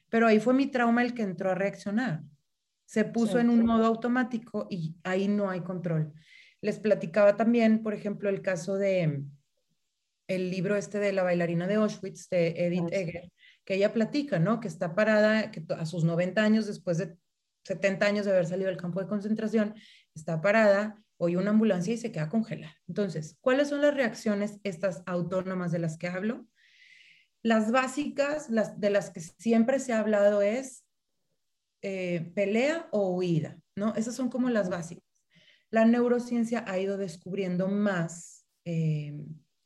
Pero 0.10 0.28
ahí 0.28 0.40
fue 0.40 0.54
mi 0.54 0.68
trauma 0.68 1.02
el 1.02 1.14
que 1.14 1.24
entró 1.24 1.52
a 1.52 1.56
reaccionar. 1.56 2.24
Se 2.88 3.04
puso 3.04 3.38
en 3.38 3.50
un 3.50 3.66
modo 3.66 3.86
automático 3.86 4.66
y 4.70 4.96
ahí 5.04 5.28
no 5.28 5.50
hay 5.50 5.60
control. 5.60 6.14
Les 6.62 6.80
platicaba 6.80 7.36
también, 7.36 7.84
por 7.84 7.94
ejemplo, 7.94 8.30
el 8.30 8.42
caso 8.42 8.78
de 8.78 9.24
el 10.28 10.50
libro 10.50 10.76
este 10.78 10.98
de 11.00 11.12
la 11.12 11.24
bailarina 11.24 11.68
de 11.68 11.76
Auschwitz, 11.76 12.30
de 12.30 12.48
Edith 12.58 12.92
Egger, 12.92 13.32
que 13.66 13.76
ella 13.76 13.92
platica, 13.92 14.40
¿no? 14.40 14.62
Que 14.62 14.70
está 14.70 14.96
parada, 14.96 15.52
que 15.52 15.64
a 15.70 15.86
sus 15.86 16.06
90 16.06 16.42
años, 16.42 16.66
después 16.66 16.98
de 16.98 17.18
70 17.66 18.06
años 18.06 18.26
de 18.26 18.32
haber 18.32 18.46
salido 18.46 18.70
del 18.70 18.78
campo 18.78 19.02
de 19.02 19.08
concentración, 19.08 19.76
está 20.16 20.42
parada, 20.42 21.04
oye 21.18 21.36
una 21.36 21.52
ambulancia 21.52 21.94
y 21.94 21.98
se 21.98 22.12
queda 22.14 22.30
congelada. 22.30 22.76
Entonces, 22.88 23.38
¿cuáles 23.42 23.68
son 23.68 23.82
las 23.82 23.94
reacciones 23.94 24.60
estas 24.64 25.04
autónomas 25.06 25.74
de 25.74 25.80
las 25.80 25.98
que 25.98 26.08
hablo? 26.08 26.48
Las 27.44 27.72
básicas, 27.72 28.50
las 28.50 28.80
de 28.80 28.90
las 28.90 29.10
que 29.10 29.20
siempre 29.20 29.80
se 29.80 29.92
ha 29.92 30.00
hablado 30.00 30.42
es 30.42 30.87
eh, 31.82 32.32
pelea 32.36 32.88
o 32.92 33.16
huida, 33.16 33.60
¿no? 33.76 33.94
Esas 33.96 34.16
son 34.16 34.30
como 34.30 34.50
las 34.50 34.70
básicas. 34.70 35.04
La 35.70 35.86
neurociencia 35.86 36.64
ha 36.68 36.80
ido 36.80 36.98
descubriendo 36.98 37.68
más 37.68 38.46
eh, 38.66 39.14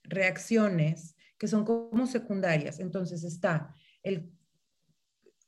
reacciones 0.03 1.15
que 1.37 1.47
son 1.47 1.65
como 1.65 2.07
secundarias. 2.07 2.79
Entonces 2.79 3.23
está 3.23 3.73
el, 4.03 4.31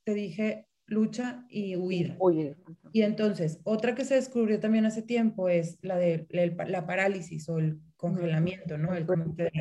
te 0.04 0.14
dije, 0.14 0.68
lucha 0.86 1.46
y 1.50 1.76
huida. 1.76 2.18
Y 2.92 3.02
entonces, 3.02 3.60
otra 3.64 3.96
que 3.96 4.06
se 4.06 4.16
descubrió 4.16 4.60
también 4.60 4.86
hace 4.86 5.02
tiempo 5.02 5.50
es 5.50 5.80
la 5.82 5.98
de 5.98 6.28
la, 6.30 6.86
parálisis 6.86 7.50
o 7.50 7.60
el 7.60 7.80
congelamiento, 7.96 8.78
¿no? 8.78 8.94
El 8.94 9.06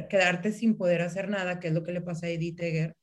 quedarte 0.08 0.52
sin 0.52 0.76
poder 0.76 1.02
hacer 1.02 1.28
nada, 1.28 1.60
que 1.60 1.68
es 1.68 1.74
lo 1.74 1.82
que 1.82 1.92
le 1.92 2.00
pasa 2.00 2.26
a 2.26 2.30
Edith 2.30 2.60
Egger. 2.60 2.96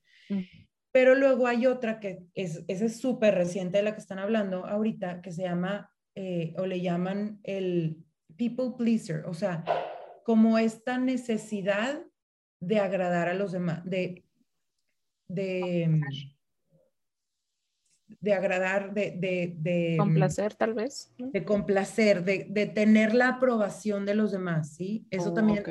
Pero 1.00 1.15
luego 1.15 1.48
hay 1.48 1.65
otra 1.65 2.01
que 2.01 2.25
es, 2.36 2.65
esa 2.68 2.84
es 2.84 3.00
súper 3.00 3.34
reciente 3.34 3.77
de 3.77 3.84
la 3.84 3.94
que 3.94 4.01
están 4.01 4.20
hablando 4.20 4.65
ahorita, 4.65 5.22
que 5.22 5.32
se 5.32 5.44
llama, 5.44 5.89
eh, 6.13 6.53
o 6.58 6.65
le 6.65 6.82
llaman 6.82 7.39
el 7.44 8.03
people 8.36 8.74
pleaser, 8.77 9.25
o 9.25 9.34
sea, 9.34 9.63
como 10.25 10.58
esta 10.58 10.98
necesidad 10.98 12.06
de 12.60 12.79
agradar 12.79 13.29
a 13.29 13.34
los 13.34 13.53
demás, 13.53 13.82
de, 13.86 14.25
de, 15.29 16.01
de 18.20 18.34
agradar, 18.34 18.94
de, 18.94 19.12
de, 19.12 19.56
de 19.58 19.96
complacer 19.98 20.53
tal 20.56 20.74
vez. 20.74 21.13
De 21.18 21.46
complacer, 21.46 22.25
de, 22.25 22.46
de, 22.50 22.65
tener 22.65 23.15
la 23.15 23.29
aprobación 23.29 24.06
de 24.06 24.15
los 24.15 24.34
demás, 24.34 24.75
¿sí? 24.75 25.08
Eso 25.12 25.29
oh, 25.29 25.34
también, 25.34 25.63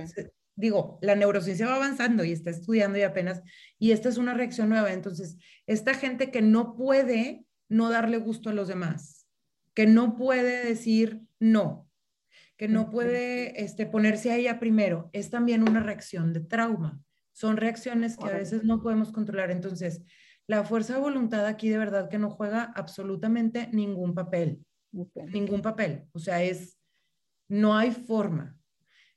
digo, 0.59 0.99
la 1.01 1.15
neurociencia 1.15 1.67
va 1.67 1.77
avanzando 1.77 2.25
y 2.25 2.33
está 2.33 2.51
estudiando 2.51 2.99
y 2.99 3.03
apenas, 3.03 3.43
y 3.79 3.93
esta 3.93 4.09
es 4.09 4.19
una 4.19 4.35
reacción 4.35 4.69
nueva. 4.69 4.93
Entonces, 4.93 5.39
esta 5.67 5.95
gente 5.95 6.31
que 6.31 6.43
no 6.43 6.75
puede 6.77 7.45
no 7.69 7.91
darle 7.91 8.19
gusto 8.19 8.51
a 8.51 8.53
los 8.53 8.67
demás, 8.67 9.27
que 9.73 9.87
no 9.87 10.17
puede 10.17 10.65
decir 10.65 11.23
no, 11.39 11.89
que 12.57 12.67
no 12.67 12.91
puede 12.91 13.63
este, 13.63 13.87
ponerse 13.87 14.33
a 14.33 14.37
ella 14.37 14.59
primero, 14.59 15.11
es 15.13 15.31
también 15.31 15.63
una 15.63 15.81
reacción 15.81 16.33
de 16.33 16.41
trauma. 16.41 17.01
Son 17.33 17.57
reacciones 17.57 18.17
que 18.17 18.29
a 18.29 18.37
veces 18.37 18.65
no 18.65 18.83
podemos 18.83 19.13
controlar. 19.13 19.53
Entonces, 19.53 20.03
la 20.49 20.65
fuerza 20.65 20.95
de 20.95 21.01
voluntad 21.01 21.47
aquí 21.47 21.69
de 21.69 21.79
verdad 21.79 22.09
que 22.09 22.19
no 22.19 22.31
juega 22.31 22.65
absolutamente 22.75 23.69
ningún 23.73 24.13
papel. 24.13 24.65
Ningún 25.33 25.63
papel. 25.63 26.09
O 26.11 26.19
sea, 26.19 26.43
es, 26.43 26.77
no 27.47 27.77
hay 27.77 27.93
forma. 27.93 28.58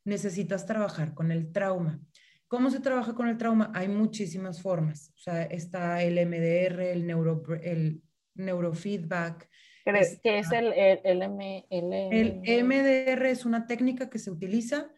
Necesitas 0.03 0.65
trabajar 0.65 1.13
con 1.13 1.31
el 1.31 1.51
trauma. 1.51 1.99
¿Cómo 2.47 2.69
se 2.69 2.79
trabaja 2.79 3.13
con 3.13 3.27
el 3.27 3.37
trauma? 3.37 3.71
Hay 3.73 3.87
muchísimas 3.87 4.61
formas. 4.61 5.11
O 5.15 5.19
sea, 5.19 5.43
está 5.43 6.03
el 6.03 6.15
MDR, 6.25 6.91
el, 6.91 7.07
neuro, 7.07 7.43
el 7.61 8.01
neurofeedback. 8.35 9.49
¿Qué 9.85 10.39
es 10.39 10.51
el, 10.51 10.73
el, 10.73 10.99
el, 11.03 12.43
el, 12.43 12.63
MDR 12.63 13.25
es 13.25 13.45
una 13.45 13.65
técnica 13.65 14.09
que 14.09 14.19
se 14.19 14.29
utiliza 14.29 14.91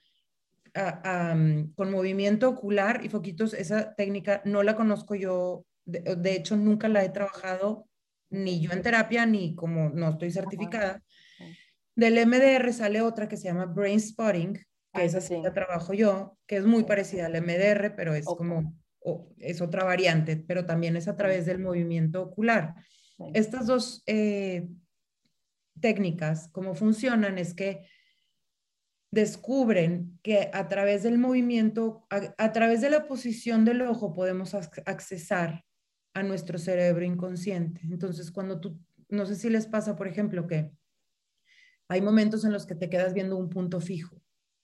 con 1.75 1.91
movimiento 1.91 2.49
ocular 2.49 3.05
y 3.05 3.09
foquitos. 3.09 3.53
Esa 3.53 3.93
técnica 3.95 4.41
no 4.45 4.63
la 4.63 4.75
conozco 4.75 5.15
yo 5.15 5.65
de, 5.85 6.33
hecho, 6.33 6.55
nunca 6.55 6.87
la 6.87 7.03
he 7.03 7.09
trabajado 7.09 7.87
ni 8.29 8.61
yo 8.61 8.71
en 8.71 8.81
terapia, 8.81 9.25
ni 9.25 9.55
como 9.55 9.89
no 9.89 10.09
estoy 10.09 10.31
certificada. 10.31 11.03
Del 11.95 12.25
MDR 12.25 12.73
sale 12.73 13.01
otra 13.01 13.27
que 13.27 13.37
se 13.37 13.43
llama 13.43 13.65
Brain 13.65 13.99
Spotting, 13.99 14.59
que 14.93 15.05
esa 15.05 15.21
sí 15.21 15.35
la 15.41 15.53
trabajo 15.53 15.93
yo, 15.93 16.37
que 16.45 16.57
es 16.57 16.65
muy 16.65 16.83
parecida 16.83 17.25
al 17.25 17.41
MDR, 17.41 17.95
pero 17.95 18.13
es 18.13 18.25
como, 18.25 18.75
es 19.37 19.61
otra 19.61 19.83
variante, 19.83 20.37
pero 20.37 20.65
también 20.65 20.95
es 20.95 21.07
a 21.07 21.17
través 21.17 21.45
del 21.45 21.59
movimiento 21.59 22.21
ocular. 22.21 22.75
Estas 23.33 23.67
dos 23.67 24.03
eh, 24.05 24.67
técnicas, 25.79 26.49
cómo 26.51 26.75
funcionan, 26.75 27.37
es 27.37 27.53
que 27.53 27.87
descubren 29.11 30.19
que 30.23 30.49
a 30.53 30.67
través 30.67 31.03
del 31.03 31.17
movimiento, 31.17 32.05
a, 32.09 32.51
través 32.51 32.81
de 32.81 32.89
la 32.89 33.07
posición 33.07 33.65
del 33.65 33.81
ojo 33.83 34.13
podemos 34.13 34.53
accesar 34.53 35.63
a 36.15 36.23
nuestro 36.23 36.57
cerebro 36.57 37.03
inconsciente. 37.03 37.81
Entonces, 37.83 38.31
cuando 38.31 38.59
tú, 38.59 38.79
no 39.09 39.25
sé 39.25 39.35
si 39.35 39.49
les 39.49 39.67
pasa, 39.67 39.95
por 39.95 40.07
ejemplo, 40.07 40.47
que 40.47 40.71
hay 41.87 42.01
momentos 42.01 42.45
en 42.45 42.53
los 42.53 42.65
que 42.65 42.75
te 42.75 42.89
quedas 42.89 43.13
viendo 43.13 43.37
un 43.37 43.49
punto 43.49 43.79
fijo 43.79 44.22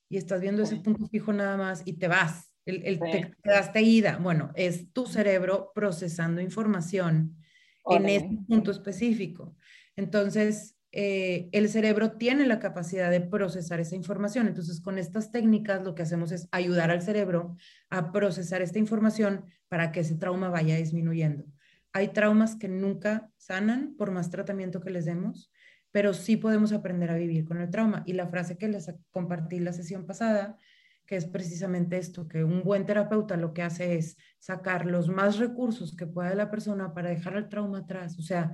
y 0.09 0.17
estás 0.17 0.41
viendo 0.41 0.63
ese 0.63 0.77
punto 0.77 1.07
fijo 1.07 1.31
nada 1.31 1.55
más 1.55 1.83
y 1.85 1.93
te 1.93 2.07
vas, 2.07 2.51
el, 2.65 2.85
el 2.85 2.99
te 2.99 3.31
quedaste 3.43 3.81
ida. 3.81 4.17
Bueno, 4.17 4.51
es 4.55 4.91
tu 4.91 5.05
cerebro 5.05 5.71
procesando 5.73 6.41
información 6.41 7.37
en 7.85 8.09
ese 8.09 8.29
punto 8.47 8.71
específico. 8.71 9.55
Entonces, 9.95 10.75
eh, 10.91 11.49
el 11.51 11.69
cerebro 11.69 12.13
tiene 12.13 12.47
la 12.47 12.59
capacidad 12.59 13.11
de 13.11 13.21
procesar 13.21 13.79
esa 13.79 13.95
información. 13.95 14.47
Entonces, 14.47 14.81
con 14.81 14.97
estas 14.97 15.31
técnicas 15.31 15.83
lo 15.83 15.93
que 15.93 16.01
hacemos 16.01 16.31
es 16.31 16.47
ayudar 16.51 16.89
al 16.89 17.01
cerebro 17.01 17.55
a 17.89 18.11
procesar 18.11 18.61
esta 18.61 18.79
información 18.79 19.45
para 19.67 19.91
que 19.91 19.99
ese 19.99 20.15
trauma 20.15 20.49
vaya 20.49 20.75
disminuyendo. 20.75 21.45
Hay 21.93 22.09
traumas 22.09 22.55
que 22.55 22.67
nunca 22.67 23.31
sanan 23.37 23.95
por 23.97 24.11
más 24.11 24.29
tratamiento 24.29 24.81
que 24.81 24.89
les 24.89 25.05
demos, 25.05 25.51
pero 25.91 26.13
sí 26.13 26.37
podemos 26.37 26.71
aprender 26.71 27.11
a 27.11 27.15
vivir 27.15 27.45
con 27.45 27.59
el 27.59 27.69
trauma. 27.69 28.03
Y 28.05 28.13
la 28.13 28.27
frase 28.27 28.57
que 28.57 28.67
les 28.67 28.93
compartí 29.11 29.59
la 29.59 29.73
sesión 29.73 30.05
pasada, 30.05 30.57
que 31.05 31.15
es 31.15 31.25
precisamente 31.25 31.97
esto, 31.97 32.27
que 32.27 32.43
un 32.43 32.63
buen 32.63 32.85
terapeuta 32.85 33.35
lo 33.37 33.53
que 33.53 33.63
hace 33.63 33.95
es 33.95 34.17
sacar 34.37 34.85
los 34.85 35.09
más 35.09 35.37
recursos 35.37 35.95
que 35.95 36.05
pueda 36.05 36.35
la 36.35 36.51
persona 36.51 36.93
para 36.93 37.09
dejar 37.09 37.35
el 37.35 37.49
trauma 37.49 37.79
atrás. 37.79 38.19
O 38.19 38.21
sea, 38.21 38.53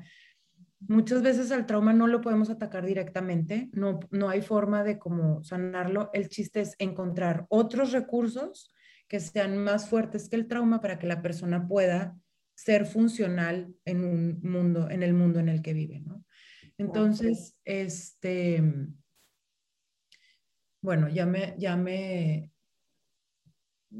muchas 0.79 1.21
veces 1.21 1.51
al 1.51 1.65
trauma 1.65 1.91
no 1.91 2.07
lo 2.07 2.21
podemos 2.21 2.49
atacar 2.49 2.85
directamente, 2.85 3.69
no, 3.73 3.99
no 4.11 4.29
hay 4.29 4.41
forma 4.41 4.83
de 4.83 4.97
cómo 4.97 5.43
sanarlo. 5.43 6.09
El 6.13 6.29
chiste 6.29 6.61
es 6.61 6.75
encontrar 6.79 7.45
otros 7.49 7.91
recursos 7.91 8.73
que 9.07 9.19
sean 9.19 9.57
más 9.57 9.89
fuertes 9.89 10.29
que 10.29 10.35
el 10.35 10.47
trauma 10.47 10.79
para 10.79 10.97
que 10.97 11.07
la 11.07 11.21
persona 11.21 11.67
pueda 11.67 12.15
ser 12.55 12.85
funcional 12.85 13.75
en 13.83 14.05
un 14.05 14.39
mundo, 14.41 14.89
en 14.89 15.03
el 15.03 15.13
mundo 15.13 15.39
en 15.39 15.49
el 15.49 15.61
que 15.61 15.73
vive, 15.73 15.99
¿no? 15.99 16.23
Entonces, 16.77 17.55
este, 17.63 18.61
bueno, 20.81 21.07
ya 21.09 21.25
me, 21.25 21.55
ya 21.57 21.75
me, 21.77 22.51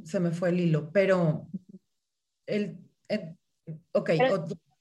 se 0.03 0.19
me 0.19 0.31
fue 0.31 0.49
el 0.49 0.59
hilo, 0.59 0.91
pero 0.91 1.49
el, 2.45 2.77
ok, 3.93 4.11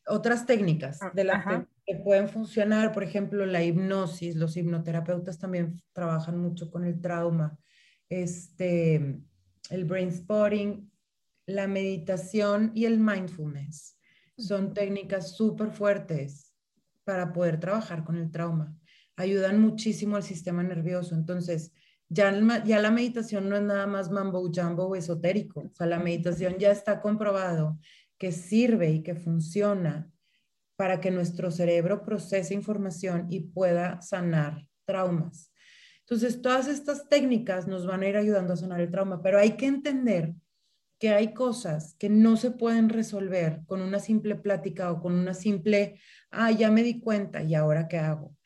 otras 0.06 0.44
técnicas 0.44 1.00
ah, 1.02 1.12
de 1.14 1.24
las 1.24 1.46
que, 1.46 1.66
que, 1.86 1.96
pueden 2.02 2.28
funcionar, 2.28 2.92
por 2.92 3.04
ejemplo, 3.04 3.46
la 3.46 3.62
hipnosis, 3.62 4.34
los 4.34 4.56
hipnoterapeutas 4.56 5.38
también 5.38 5.80
trabajan 5.92 6.38
mucho 6.38 6.70
con 6.70 6.84
el 6.84 7.00
trauma, 7.00 7.56
este, 8.08 9.20
el 9.70 9.84
brain 9.84 10.12
spotting, 10.12 10.90
la 11.46 11.68
meditación 11.68 12.72
y 12.74 12.86
el 12.86 12.98
mindfulness. 12.98 13.98
Son 14.36 14.74
técnicas 14.74 15.36
súper 15.36 15.70
fuertes 15.70 16.53
para 17.04 17.32
poder 17.32 17.60
trabajar 17.60 18.04
con 18.04 18.16
el 18.16 18.30
trauma. 18.30 18.74
Ayudan 19.16 19.60
muchísimo 19.60 20.16
al 20.16 20.22
sistema 20.22 20.62
nervioso. 20.62 21.14
Entonces, 21.14 21.72
ya, 22.08 22.32
ya 22.64 22.80
la 22.80 22.90
meditación 22.90 23.48
no 23.48 23.56
es 23.56 23.62
nada 23.62 23.86
más 23.86 24.10
mambo 24.10 24.50
jumbo 24.52 24.86
o 24.86 24.96
esotérico. 24.96 25.60
O 25.60 25.74
sea, 25.74 25.86
la 25.86 25.98
meditación 25.98 26.56
ya 26.58 26.70
está 26.70 27.00
comprobado 27.00 27.78
que 28.18 28.32
sirve 28.32 28.90
y 28.90 29.02
que 29.02 29.14
funciona 29.14 30.10
para 30.76 31.00
que 31.00 31.10
nuestro 31.10 31.50
cerebro 31.50 32.04
procese 32.04 32.54
información 32.54 33.26
y 33.30 33.40
pueda 33.40 34.00
sanar 34.02 34.66
traumas. 34.84 35.52
Entonces, 36.00 36.42
todas 36.42 36.68
estas 36.68 37.08
técnicas 37.08 37.66
nos 37.66 37.86
van 37.86 38.02
a 38.02 38.08
ir 38.08 38.16
ayudando 38.16 38.52
a 38.52 38.56
sanar 38.56 38.80
el 38.80 38.90
trauma, 38.90 39.22
pero 39.22 39.38
hay 39.38 39.52
que 39.52 39.66
entender 39.66 40.34
que 40.98 41.10
hay 41.10 41.34
cosas 41.34 41.96
que 41.98 42.08
no 42.08 42.36
se 42.36 42.50
pueden 42.50 42.88
resolver 42.88 43.60
con 43.66 43.80
una 43.80 43.98
simple 43.98 44.36
plática 44.36 44.90
o 44.92 45.00
con 45.00 45.14
una 45.14 45.34
simple, 45.34 46.00
ah, 46.30 46.50
ya 46.50 46.70
me 46.70 46.82
di 46.82 47.00
cuenta 47.00 47.42
y 47.42 47.54
ahora 47.54 47.88
qué 47.88 47.98
hago. 47.98 48.36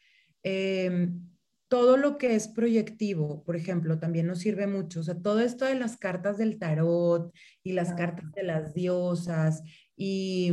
Em, 0.43 1.29
todo 1.69 1.99
lo 1.99 2.17
que 2.17 2.35
es 2.35 2.49
proyectivo, 2.49 3.45
por 3.45 3.55
ejemplo, 3.55 3.99
también 3.99 4.27
nos 4.27 4.39
sirve 4.39 4.67
mucho. 4.67 5.01
O 5.01 5.03
sea, 5.03 5.21
todo 5.21 5.41
esto 5.41 5.67
de 5.67 5.75
las 5.75 5.99
cartas 5.99 6.39
del 6.39 6.59
tarot 6.59 7.33
y 7.63 7.73
las 7.73 7.93
cartas 7.93 8.33
de 8.33 8.43
las 8.43 8.73
diosas 8.73 9.63
y 9.95 10.51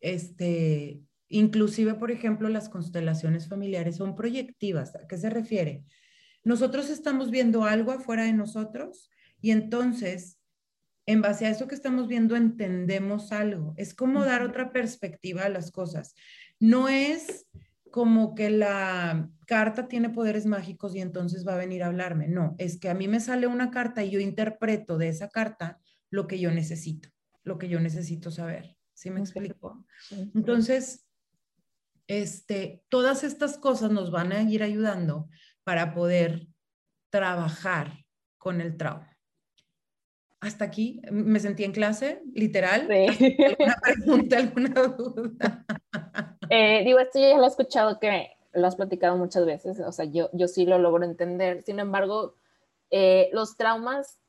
este, 0.00 1.00
inclusive, 1.28 1.94
por 1.94 2.10
ejemplo, 2.10 2.48
las 2.48 2.68
constelaciones 2.68 3.48
familiares 3.48 3.96
son 3.96 4.16
proyectivas. 4.16 4.96
¿A 4.96 5.06
qué 5.06 5.16
se 5.16 5.30
refiere? 5.30 5.84
Nosotros 6.42 6.90
estamos 6.90 7.30
viendo 7.30 7.64
algo 7.64 7.92
afuera 7.92 8.24
de 8.24 8.32
nosotros 8.32 9.10
y 9.40 9.52
entonces 9.52 10.38
en 11.06 11.20
base 11.20 11.46
a 11.46 11.50
eso 11.50 11.68
que 11.68 11.74
estamos 11.74 12.08
viendo 12.08 12.36
entendemos 12.36 13.32
algo. 13.32 13.74
Es 13.76 13.94
como 13.94 14.24
dar 14.24 14.42
otra 14.42 14.72
perspectiva 14.72 15.44
a 15.44 15.48
las 15.48 15.70
cosas. 15.70 16.14
No 16.58 16.88
es 16.88 17.46
como 17.90 18.34
que 18.34 18.50
la 18.50 19.30
carta 19.46 19.86
tiene 19.86 20.10
poderes 20.10 20.46
mágicos 20.46 20.96
y 20.96 21.00
entonces 21.00 21.46
va 21.46 21.54
a 21.54 21.58
venir 21.58 21.82
a 21.82 21.86
hablarme. 21.86 22.28
No, 22.28 22.54
es 22.58 22.78
que 22.78 22.88
a 22.88 22.94
mí 22.94 23.06
me 23.06 23.20
sale 23.20 23.46
una 23.46 23.70
carta 23.70 24.02
y 24.02 24.10
yo 24.10 24.20
interpreto 24.20 24.98
de 24.98 25.08
esa 25.08 25.28
carta 25.28 25.78
lo 26.10 26.26
que 26.26 26.38
yo 26.38 26.50
necesito, 26.50 27.10
lo 27.42 27.58
que 27.58 27.68
yo 27.68 27.80
necesito 27.80 28.30
saber. 28.30 28.76
¿Sí 28.94 29.10
me 29.10 29.20
explico? 29.20 29.84
Entonces, 30.34 31.06
este, 32.06 32.82
todas 32.88 33.24
estas 33.24 33.58
cosas 33.58 33.90
nos 33.90 34.10
van 34.10 34.32
a 34.32 34.42
ir 34.42 34.62
ayudando 34.62 35.28
para 35.64 35.94
poder 35.94 36.46
trabajar 37.10 38.04
con 38.38 38.60
el 38.60 38.76
trauma 38.76 39.13
hasta 40.44 40.64
aquí 40.64 41.00
me 41.10 41.40
sentí 41.40 41.64
en 41.64 41.72
clase, 41.72 42.22
literal. 42.34 42.82
¿Alguna 42.90 43.76
pregunta, 43.82 44.38
alguna 44.38 44.82
duda? 44.88 45.64
Eh, 46.50 46.84
digo, 46.84 46.98
esto 46.98 47.18
yo 47.18 47.30
ya 47.30 47.38
lo 47.38 47.44
he 47.44 47.48
escuchado 47.48 47.98
que 47.98 48.36
lo 48.52 48.66
has 48.66 48.76
platicado 48.76 49.16
muchas 49.16 49.46
veces, 49.46 49.80
o 49.80 49.90
sea, 49.92 50.04
yo, 50.04 50.28
yo 50.34 50.46
sí 50.46 50.66
lo 50.66 50.78
logro 50.78 51.02
entender. 51.02 51.62
Sin 51.62 51.80
embargo, 51.80 52.36
eh, 52.90 53.30
los 53.32 53.56
traumas, 53.56 54.20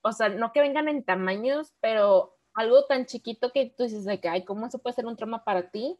o 0.00 0.10
sea, 0.12 0.30
no 0.30 0.52
que 0.52 0.62
vengan 0.62 0.88
en 0.88 1.04
tamaños, 1.04 1.74
pero 1.80 2.38
algo 2.54 2.86
tan 2.86 3.04
chiquito 3.04 3.52
que 3.52 3.74
tú 3.76 3.82
dices 3.84 4.06
de 4.06 4.20
que, 4.20 4.28
ay, 4.30 4.44
¿cómo 4.46 4.66
eso 4.66 4.78
puede 4.78 4.96
ser 4.96 5.04
un 5.04 5.16
trauma 5.16 5.44
para 5.44 5.70
ti? 5.70 5.98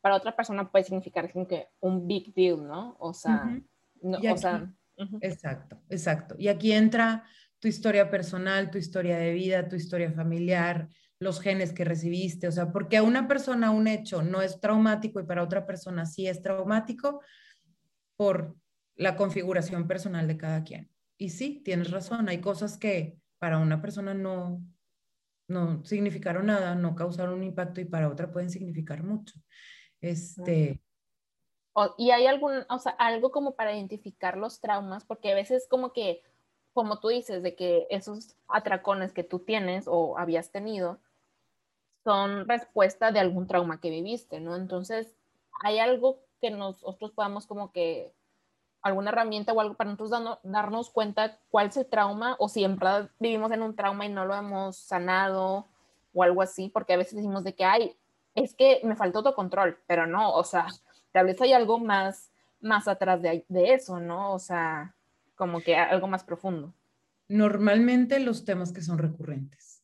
Para 0.00 0.14
otra 0.14 0.36
persona 0.36 0.70
puede 0.70 0.84
significar 0.84 1.32
que 1.32 1.66
un 1.80 2.06
big 2.06 2.32
deal, 2.32 2.64
¿no? 2.64 2.96
O 3.00 3.12
sea, 3.12 3.60
no, 4.00 4.18
o 4.18 4.36
sea 4.36 4.72
Exacto, 5.20 5.78
exacto. 5.88 6.34
Y 6.38 6.48
aquí 6.48 6.72
entra 6.72 7.24
tu 7.58 7.68
historia 7.68 8.10
personal, 8.10 8.70
tu 8.70 8.78
historia 8.78 9.18
de 9.18 9.32
vida, 9.32 9.68
tu 9.68 9.76
historia 9.76 10.12
familiar, 10.12 10.88
los 11.18 11.40
genes 11.40 11.72
que 11.72 11.84
recibiste, 11.84 12.48
o 12.48 12.52
sea, 12.52 12.72
porque 12.72 12.98
a 12.98 13.02
una 13.02 13.26
persona 13.26 13.70
un 13.70 13.88
hecho 13.88 14.22
no 14.22 14.42
es 14.42 14.60
traumático 14.60 15.18
y 15.20 15.24
para 15.24 15.42
otra 15.42 15.66
persona 15.66 16.04
sí 16.04 16.26
es 16.26 16.42
traumático 16.42 17.22
por 18.16 18.56
la 18.96 19.16
configuración 19.16 19.86
personal 19.86 20.26
de 20.26 20.36
cada 20.36 20.62
quien. 20.62 20.90
Y 21.18 21.30
sí, 21.30 21.62
tienes 21.64 21.90
razón, 21.90 22.28
hay 22.28 22.40
cosas 22.40 22.76
que 22.76 23.18
para 23.38 23.58
una 23.58 23.80
persona 23.80 24.12
no, 24.12 24.62
no 25.48 25.84
significaron 25.84 26.46
nada, 26.46 26.74
no 26.74 26.94
causaron 26.94 27.34
un 27.34 27.44
impacto 27.44 27.80
y 27.80 27.86
para 27.86 28.08
otra 28.08 28.30
pueden 28.30 28.50
significar 28.50 29.02
mucho. 29.02 29.34
Este, 30.00 30.82
y 31.98 32.10
hay 32.10 32.26
algún, 32.26 32.64
o 32.68 32.78
sea, 32.78 32.92
algo 32.92 33.30
como 33.30 33.54
para 33.54 33.74
identificar 33.74 34.36
los 34.36 34.60
traumas, 34.60 35.04
porque 35.04 35.32
a 35.32 35.34
veces 35.34 35.66
como 35.68 35.92
que 35.92 36.22
como 36.76 36.98
tú 36.98 37.08
dices, 37.08 37.42
de 37.42 37.54
que 37.54 37.86
esos 37.88 38.36
atracones 38.48 39.14
que 39.14 39.24
tú 39.24 39.38
tienes 39.38 39.86
o 39.88 40.18
habías 40.18 40.50
tenido 40.50 40.98
son 42.04 42.46
respuesta 42.46 43.12
de 43.12 43.18
algún 43.18 43.46
trauma 43.46 43.80
que 43.80 43.88
viviste, 43.88 44.40
¿no? 44.40 44.56
Entonces, 44.56 45.16
hay 45.62 45.78
algo 45.78 46.18
que 46.38 46.50
nosotros 46.50 47.12
podamos 47.12 47.46
como 47.46 47.72
que, 47.72 48.12
alguna 48.82 49.10
herramienta 49.10 49.54
o 49.54 49.60
algo 49.62 49.72
para 49.72 49.90
nosotros 49.90 50.38
darnos, 50.42 50.90
cuenta 50.90 51.38
cuál 51.50 51.68
es 51.68 51.78
el 51.78 51.86
trauma 51.86 52.36
o 52.38 52.50
si 52.50 52.62
en 52.62 52.76
verdad 52.76 53.08
vivimos 53.18 53.50
en 53.52 53.62
un 53.62 53.74
trauma 53.74 54.04
y 54.04 54.10
no 54.10 54.26
lo 54.26 54.34
hemos 54.34 54.76
sanado 54.76 55.64
o 56.12 56.22
algo 56.22 56.42
así, 56.42 56.68
porque 56.68 56.92
a 56.92 56.98
veces 56.98 57.16
decimos 57.16 57.42
de 57.42 57.54
que, 57.54 57.64
ay, 57.64 57.96
es 58.34 58.54
que 58.54 58.82
me 58.84 58.96
faltó 58.96 59.20
autocontrol, 59.20 59.78
pero 59.86 60.06
no, 60.06 60.34
o 60.34 60.44
sea, 60.44 60.66
tal 61.10 61.24
vez 61.24 61.40
hay 61.40 61.54
algo 61.54 61.78
más, 61.78 62.30
más 62.60 62.86
atrás 62.86 63.22
de, 63.22 63.46
de 63.48 63.72
eso, 63.72 63.98
¿no? 63.98 64.34
O 64.34 64.38
sea, 64.38 64.94
como 65.36 65.60
que 65.60 65.76
algo 65.76 66.08
más 66.08 66.24
profundo. 66.24 66.74
Normalmente 67.28 68.18
los 68.20 68.44
temas 68.44 68.72
que 68.72 68.82
son 68.82 68.98
recurrentes 68.98 69.82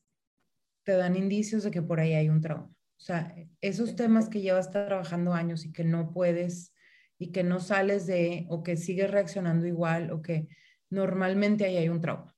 te 0.85 0.93
dan 0.93 1.17
indicios 1.17 1.63
de 1.63 1.71
que 1.71 1.83
por 1.83 2.01
ahí 2.01 2.15
hay 2.15 2.29
un 2.29 2.41
trauma. 2.41 2.69
O 2.69 3.05
sea, 3.05 3.35
esos 3.61 3.97
temas 3.97 4.29
que 4.29 4.41
llevas 4.41 4.71
trabajando 4.71 5.33
años 5.33 5.65
y 5.65 5.73
que 5.73 5.85
no 5.85 6.13
puedes 6.13 6.73
y 7.19 7.31
que 7.31 7.45
no 7.45 7.61
sales 7.61 8.07
de 8.07 8.47
o 8.49 8.63
que 8.63 8.77
sigues 8.77 9.11
reaccionando 9.11 9.67
igual 9.67 10.11
o 10.11 10.23
que 10.23 10.49
normalmente 10.91 11.65
ahí 11.65 11.77
hay 11.77 11.89
un 11.89 12.01
trauma. 12.01 12.35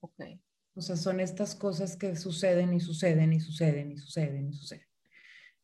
Ok. 0.00 0.22
O 0.74 0.80
sea, 0.82 0.96
son 0.96 1.20
estas 1.20 1.54
cosas 1.54 1.96
que 1.96 2.16
suceden 2.16 2.74
y 2.74 2.80
suceden 2.80 3.32
y 3.32 3.40
suceden 3.40 3.92
y 3.92 3.96
suceden 3.96 4.48
y 4.48 4.52
suceden. 4.52 4.86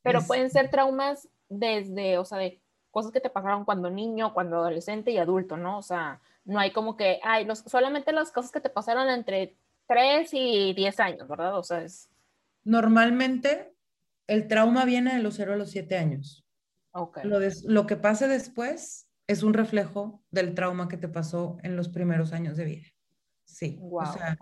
Pero 0.02 0.22
pueden 0.22 0.50
ser 0.50 0.70
traumas 0.70 1.28
desde, 1.48 2.18
o 2.18 2.24
sea, 2.24 2.38
de 2.38 2.62
cosas 2.90 3.12
que 3.12 3.20
te 3.20 3.30
pasaron 3.30 3.64
cuando 3.64 3.90
niño, 3.90 4.32
cuando 4.34 4.56
adolescente 4.56 5.10
y 5.10 5.18
adulto, 5.18 5.56
¿no? 5.56 5.78
O 5.78 5.82
sea, 5.82 6.20
no 6.44 6.58
hay 6.58 6.72
como 6.72 6.96
que, 6.96 7.20
ay, 7.22 7.44
los, 7.44 7.60
solamente 7.60 8.12
las 8.12 8.32
cosas 8.32 8.52
que 8.52 8.60
te 8.60 8.70
pasaron 8.70 9.08
entre 9.08 9.56
3 9.88 10.30
y 10.32 10.74
10 10.74 11.00
años, 11.00 11.28
¿verdad? 11.28 11.58
O 11.58 11.62
sea, 11.62 11.82
es... 11.82 12.08
Normalmente 12.64 13.74
el 14.26 14.48
trauma 14.48 14.84
viene 14.84 15.14
de 15.14 15.22
los 15.22 15.34
0 15.34 15.54
a 15.54 15.56
los 15.56 15.70
7 15.70 15.96
años. 15.96 16.46
Okay. 16.92 17.24
Lo, 17.24 17.38
lo 17.66 17.86
que 17.86 17.96
pase 17.96 18.28
después 18.28 19.08
es 19.26 19.42
un 19.42 19.54
reflejo 19.54 20.22
del 20.30 20.54
trauma 20.54 20.88
que 20.88 20.96
te 20.96 21.08
pasó 21.08 21.58
en 21.62 21.76
los 21.76 21.88
primeros 21.88 22.32
años 22.32 22.56
de 22.56 22.64
vida. 22.64 22.86
Sí. 23.44 23.78
Wow. 23.80 24.02
O 24.02 24.12
sea, 24.12 24.36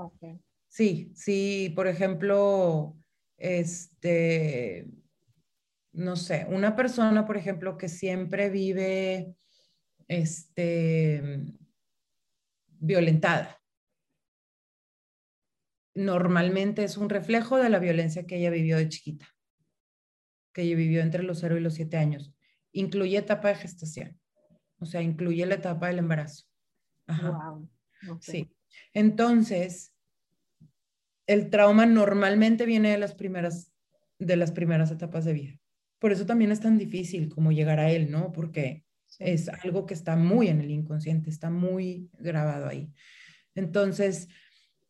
Sí, 0.71 1.11
sí, 1.17 1.73
por 1.75 1.89
ejemplo, 1.89 2.97
este, 3.37 4.87
no 5.93 6.15
sé, 6.15 6.47
una 6.49 6.77
persona, 6.77 7.27
por 7.27 7.37
ejemplo, 7.37 7.77
que 7.77 7.89
siempre 7.89 8.51
vive, 8.51 9.35
este, 10.07 11.43
violentada. 12.81 13.63
Normalmente 15.95 16.83
es 16.83 16.97
un 16.97 17.09
reflejo 17.09 17.57
de 17.57 17.69
la 17.69 17.79
violencia 17.79 18.27
que 18.27 18.37
ella 18.37 18.51
vivió 18.51 18.77
de 18.77 18.89
chiquita, 18.89 19.29
que 20.53 20.63
ella 20.63 20.77
vivió 20.77 21.01
entre 21.03 21.23
los 21.23 21.39
0 21.39 21.57
y 21.57 21.61
los 21.61 21.75
7 21.75 21.97
años. 21.97 22.33
Incluye 22.73 23.19
etapa 23.19 23.49
de 23.49 23.57
gestación, 23.57 24.21
o 24.79 24.87
sea, 24.87 25.03
incluye 25.03 25.47
la 25.47 25.57
etapa 25.57 25.89
del 25.89 25.99
embarazo. 25.99 26.47
Wow. 27.07 27.69
Sí. 28.21 28.51
Entonces, 28.95 29.95
el 31.27 31.51
trauma 31.51 31.87
normalmente 31.87 32.67
viene 32.67 32.91
de 32.91 32.99
las 32.99 33.15
primeras 33.15 33.71
de 34.21 34.37
las 34.37 34.53
primeras 34.53 34.91
etapas 34.91 35.25
de 35.25 35.33
vida. 35.33 35.59
Por 35.99 36.13
eso 36.13 36.27
también 36.27 36.53
es 36.53 36.61
tan 36.61 36.79
difícil 36.79 37.29
como 37.29 37.53
llegar 37.53 37.81
a 37.81 37.91
él, 37.91 38.11
¿no? 38.11 38.33
Porque 38.33 38.85
es 39.19 39.49
algo 39.49 39.87
que 39.87 39.95
está 39.95 40.17
muy 40.17 40.49
en 40.49 40.61
el 40.61 40.71
inconsciente, 40.71 41.31
está 41.31 41.51
muy 41.51 42.09
grabado 42.19 42.69
ahí. 42.69 42.93
Entonces, 43.55 44.29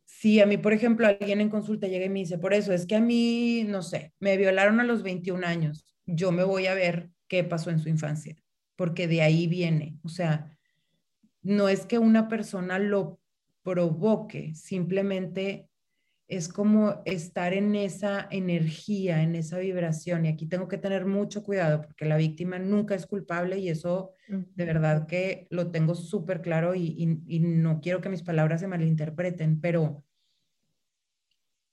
si 0.04 0.40
a 0.40 0.46
mí, 0.46 0.58
por 0.58 0.72
ejemplo, 0.72 1.06
alguien 1.06 1.40
en 1.40 1.48
consulta 1.48 1.86
llega 1.86 2.04
y 2.04 2.10
me 2.10 2.18
dice, 2.20 2.36
por 2.36 2.52
eso 2.52 2.72
es 2.72 2.86
que 2.86 2.96
a 2.96 3.00
mí, 3.00 3.64
no 3.66 3.82
sé, 3.82 4.12
me 4.20 4.36
violaron 4.36 4.80
a 4.80 4.84
los 4.84 5.02
21 5.02 5.46
años, 5.46 5.86
yo 6.04 6.32
me 6.32 6.44
voy 6.44 6.66
a 6.66 6.74
ver 6.74 7.10
qué 7.26 7.44
pasó 7.44 7.70
en 7.70 7.78
su 7.78 7.88
infancia, 7.88 8.36
porque 8.76 9.08
de 9.08 9.22
ahí 9.22 9.46
viene. 9.46 9.98
O 10.02 10.08
sea, 10.08 10.54
no 11.42 11.68
es 11.68 11.86
que 11.86 11.98
una 11.98 12.28
persona 12.28 12.78
lo 12.78 13.18
provoque, 13.62 14.54
simplemente 14.54 15.69
es 16.30 16.48
como 16.48 17.02
estar 17.06 17.52
en 17.54 17.74
esa 17.74 18.28
energía, 18.30 19.22
en 19.22 19.34
esa 19.34 19.58
vibración. 19.58 20.24
Y 20.24 20.28
aquí 20.28 20.46
tengo 20.46 20.68
que 20.68 20.78
tener 20.78 21.04
mucho 21.04 21.42
cuidado 21.42 21.82
porque 21.82 22.04
la 22.04 22.16
víctima 22.16 22.60
nunca 22.60 22.94
es 22.94 23.06
culpable 23.06 23.58
y 23.58 23.68
eso 23.68 24.14
de 24.28 24.64
verdad 24.64 25.08
que 25.08 25.48
lo 25.50 25.72
tengo 25.72 25.96
súper 25.96 26.40
claro 26.40 26.76
y, 26.76 27.18
no 27.40 27.80
quiero 27.80 28.00
que 28.00 28.08
mis 28.08 28.22
palabras 28.22 28.60
se 28.60 28.68
malinterpreten, 28.68 29.60
pero 29.60 30.04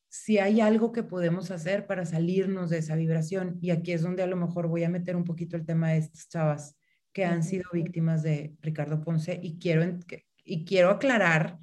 si 0.10 0.40
hay 0.40 0.60
algo 0.60 0.92
que 0.92 1.04
podemos 1.04 1.52
hacer 1.52 1.86
para 1.86 2.08
salirnos 2.08 2.72
de 2.72 2.80
esa 2.80 2.96
vibración, 2.96 3.60
y 3.62 3.70
aquí 3.70 3.92
es 3.92 4.02
donde 4.02 4.24
a 4.24 4.28
lo 4.28 4.38
mejor 4.38 4.68
voy 4.68 4.84
a 4.84 4.90
meter 4.90 5.16
un 5.16 5.24
poquito 5.24 5.56
el 5.56 5.66
tema 5.66 5.92
de 5.92 6.00
estas 6.00 6.30
chavas 6.30 6.76
que 7.14 7.26
han 7.26 7.44
sido 7.44 7.66
víctimas 7.72 8.24
de 8.24 8.56
Ricardo 8.62 9.02
Ponce 9.02 9.40
y 9.40 9.60
quiero, 9.60 10.00
y 10.44 10.66
quiero 10.66 10.90
aclarar 10.90 11.60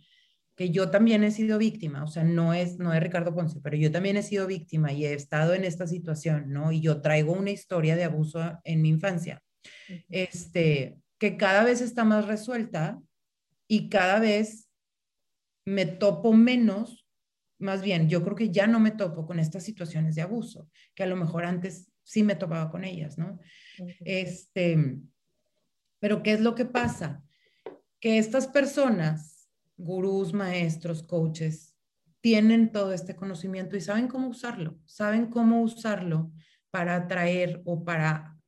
que 0.56 0.70
yo 0.70 0.90
también 0.90 1.24
he 1.24 1.30
sido 1.30 1.58
víctima, 1.58 2.04
o 2.04 2.06
sea, 2.06 2.22
no 2.22 2.54
es, 2.54 2.78
no 2.78 2.92
es 2.92 3.02
Ricardo 3.02 3.34
Ponce, 3.34 3.60
pero 3.60 3.76
yo 3.76 3.90
también 3.90 4.16
he 4.16 4.22
sido 4.22 4.46
víctima 4.46 4.92
y 4.92 5.04
he 5.04 5.12
estado 5.12 5.54
en 5.54 5.64
esta 5.64 5.86
situación, 5.86 6.52
¿no? 6.52 6.70
Y 6.70 6.80
yo 6.80 7.00
traigo 7.00 7.32
una 7.32 7.50
historia 7.50 7.96
de 7.96 8.04
abuso 8.04 8.60
en 8.62 8.82
mi 8.82 8.88
infancia, 8.88 9.42
este, 10.08 10.96
que 11.18 11.36
cada 11.36 11.64
vez 11.64 11.80
está 11.80 12.04
más 12.04 12.26
resuelta 12.26 13.00
y 13.66 13.88
cada 13.88 14.20
vez 14.20 14.68
me 15.64 15.86
topo 15.86 16.32
menos, 16.32 17.06
más 17.58 17.82
bien, 17.82 18.08
yo 18.08 18.22
creo 18.22 18.36
que 18.36 18.50
ya 18.50 18.66
no 18.66 18.78
me 18.78 18.90
topo 18.90 19.26
con 19.26 19.38
estas 19.38 19.64
situaciones 19.64 20.14
de 20.14 20.22
abuso, 20.22 20.68
que 20.94 21.02
a 21.02 21.06
lo 21.06 21.16
mejor 21.16 21.44
antes 21.44 21.90
sí 22.02 22.22
me 22.22 22.36
topaba 22.36 22.70
con 22.70 22.84
ellas, 22.84 23.18
¿no? 23.18 23.40
Este, 24.04 24.98
pero 25.98 26.22
¿qué 26.22 26.34
es 26.34 26.40
lo 26.40 26.54
que 26.54 26.66
pasa? 26.66 27.24
Que 27.98 28.18
estas 28.18 28.46
personas, 28.46 29.33
gurús, 29.76 30.32
maestros, 30.32 31.02
coaches, 31.02 31.74
tienen 32.20 32.72
todo 32.72 32.92
este 32.92 33.14
conocimiento 33.14 33.76
y 33.76 33.80
saben 33.80 34.08
cómo 34.08 34.28
usarlo, 34.28 34.78
saben 34.86 35.26
cómo 35.26 35.62
usarlo 35.62 36.32
para 36.70 36.96
atraer 36.96 37.60
o 37.64 37.84
para 37.84 38.38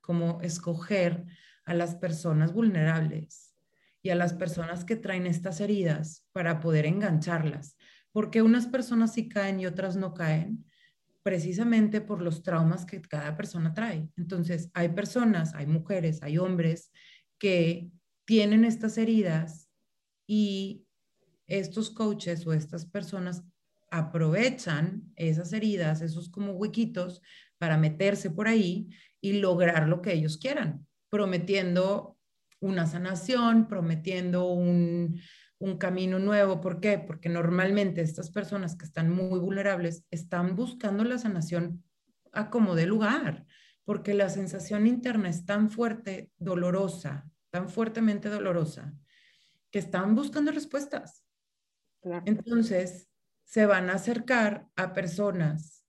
como 0.00 0.40
escoger 0.40 1.26
a 1.64 1.74
las 1.74 1.94
personas 1.96 2.52
vulnerables 2.52 3.54
y 4.02 4.10
a 4.10 4.14
las 4.14 4.32
personas 4.32 4.84
que 4.84 4.96
traen 4.96 5.26
estas 5.26 5.60
heridas 5.60 6.24
para 6.32 6.60
poder 6.60 6.86
engancharlas. 6.86 7.76
Porque 8.12 8.40
unas 8.40 8.66
personas 8.66 9.12
sí 9.12 9.28
caen 9.28 9.60
y 9.60 9.66
otras 9.66 9.96
no 9.96 10.14
caen, 10.14 10.64
precisamente 11.22 12.00
por 12.00 12.22
los 12.22 12.42
traumas 12.42 12.86
que 12.86 13.02
cada 13.02 13.36
persona 13.36 13.74
trae. 13.74 14.08
Entonces, 14.16 14.70
hay 14.74 14.90
personas, 14.90 15.54
hay 15.54 15.66
mujeres, 15.66 16.22
hay 16.22 16.38
hombres 16.38 16.92
que 17.38 17.90
tienen 18.24 18.64
estas 18.64 18.96
heridas 18.96 19.65
y 20.26 20.86
estos 21.46 21.90
coaches 21.90 22.46
o 22.46 22.52
estas 22.52 22.86
personas 22.86 23.44
aprovechan 23.90 25.12
esas 25.14 25.52
heridas, 25.52 26.02
esos 26.02 26.28
como 26.28 26.52
huequitos, 26.52 27.22
para 27.58 27.78
meterse 27.78 28.30
por 28.30 28.48
ahí 28.48 28.90
y 29.20 29.34
lograr 29.34 29.88
lo 29.88 30.02
que 30.02 30.12
ellos 30.12 30.38
quieran, 30.38 30.86
prometiendo 31.08 32.16
una 32.60 32.86
sanación, 32.86 33.68
prometiendo 33.68 34.50
un, 34.50 35.20
un 35.58 35.78
camino 35.78 36.18
nuevo. 36.18 36.60
¿Por 36.60 36.80
qué? 36.80 36.98
Porque 36.98 37.28
normalmente 37.28 38.02
estas 38.02 38.30
personas 38.30 38.76
que 38.76 38.84
están 38.84 39.10
muy 39.10 39.38
vulnerables 39.38 40.04
están 40.10 40.56
buscando 40.56 41.04
la 41.04 41.18
sanación 41.18 41.82
a 42.32 42.50
como 42.50 42.74
de 42.74 42.86
lugar, 42.86 43.46
porque 43.84 44.14
la 44.14 44.28
sensación 44.28 44.86
interna 44.86 45.28
es 45.28 45.46
tan 45.46 45.70
fuerte, 45.70 46.30
dolorosa, 46.38 47.26
tan 47.50 47.70
fuertemente 47.70 48.28
dolorosa, 48.28 48.94
que 49.76 49.80
están 49.80 50.14
buscando 50.14 50.50
respuestas. 50.52 51.22
Entonces, 52.24 53.10
se 53.44 53.66
van 53.66 53.90
a 53.90 53.96
acercar 53.96 54.66
a 54.74 54.94
personas. 54.94 55.84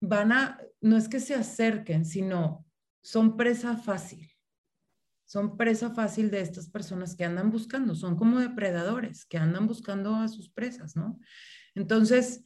Van 0.00 0.32
a, 0.32 0.58
no 0.80 0.96
es 0.96 1.10
que 1.10 1.20
se 1.20 1.34
acerquen, 1.34 2.06
sino 2.06 2.64
son 3.02 3.36
presa 3.36 3.76
fácil 3.76 4.30
son 5.26 5.58
presa 5.58 5.90
fácil 5.90 6.30
de 6.30 6.40
estas 6.40 6.68
personas 6.68 7.14
que 7.14 7.24
andan 7.24 7.50
buscando, 7.50 7.94
son 7.94 8.16
como 8.16 8.38
depredadores 8.38 9.24
que 9.26 9.38
andan 9.38 9.66
buscando 9.66 10.14
a 10.16 10.28
sus 10.28 10.50
presas, 10.50 10.94
¿no? 10.94 11.18
Entonces, 11.74 12.44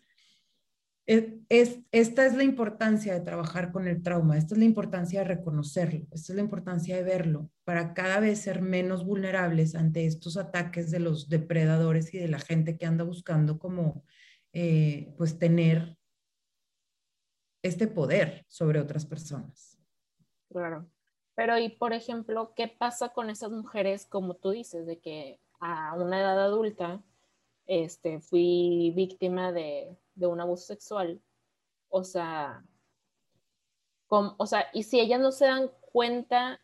es, 1.07 1.81
esta 1.93 2.27
es 2.27 2.35
la 2.35 2.43
importancia 2.43 3.15
de 3.15 3.21
trabajar 3.21 3.71
con 3.71 3.87
el 3.87 4.03
trauma, 4.03 4.37
esta 4.37 4.55
es 4.55 4.59
la 4.59 4.65
importancia 4.65 5.21
de 5.21 5.27
reconocerlo, 5.27 6.07
esta 6.11 6.33
es 6.33 6.37
la 6.37 6.43
importancia 6.43 6.97
de 6.97 7.05
verlo 7.05 7.49
para 7.65 7.95
cada 7.95 8.19
vez 8.19 8.41
ser 8.41 8.61
menos 8.61 9.05
vulnerables 9.05 9.77
ante 9.77 10.05
estos 10.07 10.37
ataques 10.37 10.91
de 10.91 10.99
los 10.99 11.29
depredadores 11.29 12.13
y 12.13 12.19
de 12.19 12.29
la 12.29 12.41
gente 12.41 12.77
que 12.77 12.87
anda 12.87 13.05
buscando 13.05 13.59
como, 13.59 14.05
eh, 14.53 15.15
pues, 15.17 15.39
tener 15.39 15.97
este 17.63 17.87
poder 17.87 18.45
sobre 18.49 18.81
otras 18.81 19.07
personas. 19.07 19.79
Claro. 20.51 20.89
Pero, 21.37 21.59
y 21.59 21.69
por 21.69 21.93
ejemplo, 21.93 22.53
¿qué 22.57 22.67
pasa 22.67 23.11
con 23.11 23.31
esas 23.31 23.51
mujeres, 23.51 24.07
como 24.07 24.35
tú 24.35 24.51
dices, 24.51 24.87
de 24.87 24.99
que 24.99 25.41
a 25.61 25.95
una 25.95 26.21
edad 26.21 26.41
adulta 26.41 27.03
este, 27.67 28.21
fui 28.21 28.93
víctima 28.97 29.53
de, 29.53 29.97
un 30.25 30.41
abuso 30.41 30.65
sexual? 30.65 31.21
O 31.89 32.05
sea, 32.05 32.65
o 34.09 34.47
sea, 34.47 34.67
y 34.73 34.85
si 34.85 35.01
ellas 35.01 35.21
no 35.21 35.33
se 35.33 35.47
dan 35.47 35.71
cuenta 35.93 36.61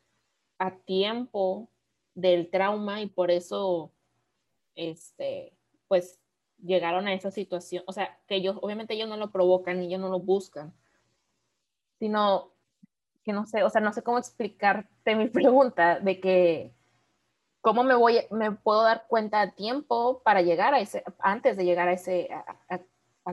a 0.59 0.77
tiempo 0.77 1.69
del 2.15 2.51
trauma 2.51 3.01
y 3.01 3.07
por 3.07 3.31
eso, 3.31 3.93
este, 4.75 5.53
pues 5.89 6.21
llegaron 6.63 7.09
a 7.09 7.15
esa 7.15 7.31
situación, 7.31 7.83
o 7.87 7.93
sea, 7.93 8.19
que 8.27 8.37
ellos, 8.37 8.57
obviamente 8.63 8.95
ellos 8.95 9.09
no 9.09 9.17
lo 9.17 9.33
provocan 9.33 9.83
y 9.83 9.87
ellos 9.87 10.01
no 10.01 10.09
lo 10.09 10.21
buscan, 10.21 10.73
sino 11.99 12.53
que 13.25 13.33
no 13.33 13.47
sé, 13.47 13.63
o 13.63 13.71
sea, 13.71 13.81
no 13.81 13.93
sé 13.93 14.03
cómo 14.03 14.19
explicarte 14.19 15.17
mi 15.17 15.29
pregunta 15.29 15.99
de 16.01 16.21
que 16.21 16.75
cómo 17.61 17.85
me 17.85 17.95
voy, 17.95 18.21
me 18.31 18.53
puedo 18.53 18.83
dar 18.83 19.07
cuenta 19.09 19.41
a 19.41 19.53
tiempo 19.53 20.23
para 20.25 20.43
llegar 20.43 20.75
a 20.75 20.81
ese, 20.81 21.05
antes 21.19 21.57
de 21.57 21.65
llegar 21.65 21.89
a 21.89 21.93
ese, 21.93 22.29
a, 22.69 22.81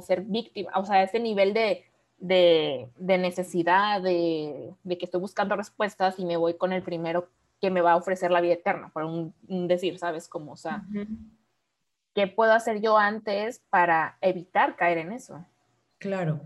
ser 0.02 0.22
víctima, 0.22 0.72
o 0.76 0.86
sea, 0.86 0.98
a 0.98 1.04
ese 1.04 1.20
nivel 1.20 1.54
de, 1.54 1.86
de, 2.20 2.90
de 2.98 3.18
necesidad, 3.18 4.02
de, 4.02 4.74
de, 4.84 4.98
que 4.98 5.06
estoy 5.06 5.20
buscando 5.20 5.56
respuestas 5.56 6.20
y 6.20 6.26
me 6.26 6.38
voy 6.38 6.56
con 6.56 6.74
el 6.74 6.84
primero 6.84 7.30
que 7.62 7.72
me 7.72 7.82
va 7.82 7.94
a 7.94 7.98
ofrecer 7.98 8.32
la 8.32 8.42
vida 8.42 8.54
eterna, 8.54 8.90
por 8.94 9.04
un, 9.04 9.34
decir, 9.68 9.98
¿sabes? 9.98 10.28
Como, 10.28 10.54
o 10.54 10.58
sea, 10.58 10.86
¿qué 12.16 12.28
puedo 12.28 12.54
hacer 12.54 12.82
yo 12.82 12.98
antes 12.98 13.62
para 13.70 14.18
evitar 14.22 14.76
caer 14.76 15.00
en 15.00 15.12
eso? 15.12 15.46
Claro. 15.98 16.42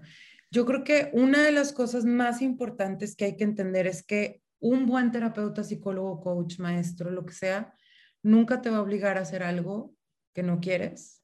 Yo 0.50 0.66
creo 0.66 0.84
que 0.84 1.10
una 1.14 1.44
de 1.44 1.52
las 1.52 1.74
cosas 1.74 2.06
más 2.06 2.42
importantes 2.42 3.16
que 3.16 3.26
hay 3.26 3.38
que 3.38 3.44
entender 3.44 3.88
es 3.88 4.04
que 4.04 4.42
un 4.60 4.86
buen 4.86 5.12
terapeuta, 5.12 5.64
psicólogo, 5.64 6.22
coach, 6.22 6.60
maestro, 6.60 7.12
lo 7.12 7.26
que 7.26 7.34
sea, 7.34 7.74
nunca 8.22 8.62
te 8.62 8.70
va 8.70 8.78
a 8.78 8.82
obligar 8.82 9.18
a 9.18 9.22
hacer 9.22 9.44
algo 9.44 9.94
que 10.34 10.44
no 10.44 10.60
quieres. 10.60 11.23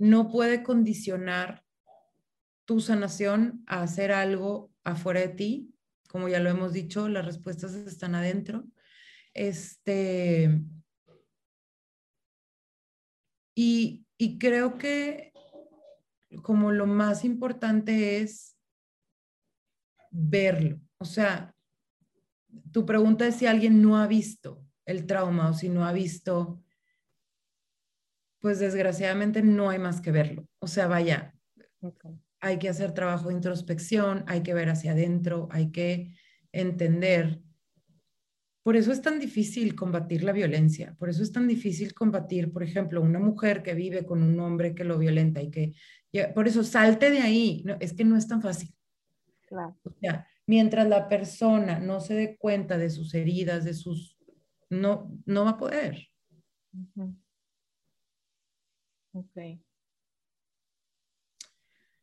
No 0.00 0.30
puede 0.30 0.62
condicionar 0.62 1.62
tu 2.64 2.80
sanación 2.80 3.62
a 3.66 3.82
hacer 3.82 4.12
algo 4.12 4.72
afuera 4.82 5.20
de 5.20 5.28
ti. 5.28 5.74
Como 6.08 6.26
ya 6.30 6.40
lo 6.40 6.48
hemos 6.48 6.72
dicho, 6.72 7.06
las 7.06 7.26
respuestas 7.26 7.74
están 7.74 8.14
adentro. 8.14 8.64
Este, 9.34 10.62
y, 13.54 14.06
y 14.16 14.38
creo 14.38 14.78
que 14.78 15.34
como 16.42 16.72
lo 16.72 16.86
más 16.86 17.22
importante 17.22 18.22
es 18.22 18.56
verlo. 20.10 20.80
O 20.96 21.04
sea, 21.04 21.54
tu 22.72 22.86
pregunta 22.86 23.26
es 23.26 23.36
si 23.36 23.44
alguien 23.44 23.82
no 23.82 23.98
ha 23.98 24.06
visto 24.06 24.64
el 24.86 25.06
trauma 25.06 25.50
o 25.50 25.52
si 25.52 25.68
no 25.68 25.84
ha 25.84 25.92
visto, 25.92 26.62
pues 28.40 28.58
desgraciadamente 28.58 29.42
no 29.42 29.70
hay 29.70 29.78
más 29.78 30.00
que 30.00 30.12
verlo. 30.12 30.46
O 30.58 30.66
sea, 30.66 30.86
vaya, 30.86 31.34
hay 32.40 32.58
que 32.58 32.68
hacer 32.68 32.92
trabajo 32.92 33.28
de 33.28 33.34
introspección, 33.34 34.24
hay 34.26 34.42
que 34.42 34.54
ver 34.54 34.68
hacia 34.68 34.92
adentro, 34.92 35.48
hay 35.50 35.70
que 35.70 36.14
entender 36.52 37.40
por 38.62 38.76
eso 38.76 38.92
es 38.92 39.00
tan 39.00 39.18
difícil 39.18 39.74
combatir 39.74 40.22
la 40.22 40.32
violencia, 40.32 40.94
por 40.98 41.08
eso 41.08 41.22
es 41.22 41.32
tan 41.32 41.48
difícil 41.48 41.94
combatir, 41.94 42.52
por 42.52 42.62
ejemplo, 42.62 43.00
una 43.00 43.18
mujer 43.18 43.62
que 43.62 43.74
vive 43.74 44.04
con 44.04 44.22
un 44.22 44.38
hombre 44.38 44.74
que 44.74 44.84
lo 44.84 44.98
violenta 44.98 45.42
y 45.42 45.50
que, 45.50 45.74
por 46.34 46.46
eso 46.46 46.62
salte 46.62 47.10
de 47.10 47.20
ahí, 47.20 47.64
es 47.80 47.94
que 47.94 48.04
no 48.04 48.16
es 48.16 48.28
tan 48.28 48.42
fácil. 48.42 48.74
Claro. 49.48 49.78
O 49.82 49.92
sea, 50.00 50.26
mientras 50.46 50.86
la 50.88 51.08
persona 51.08 51.78
no 51.78 52.00
se 52.00 52.14
dé 52.14 52.36
cuenta 52.36 52.76
de 52.76 52.90
sus 52.90 53.14
heridas, 53.14 53.64
de 53.64 53.72
sus, 53.72 54.18
no, 54.68 55.10
no 55.24 55.44
va 55.44 55.50
a 55.52 55.58
poder. 55.58 56.08
Ok. 59.12 59.60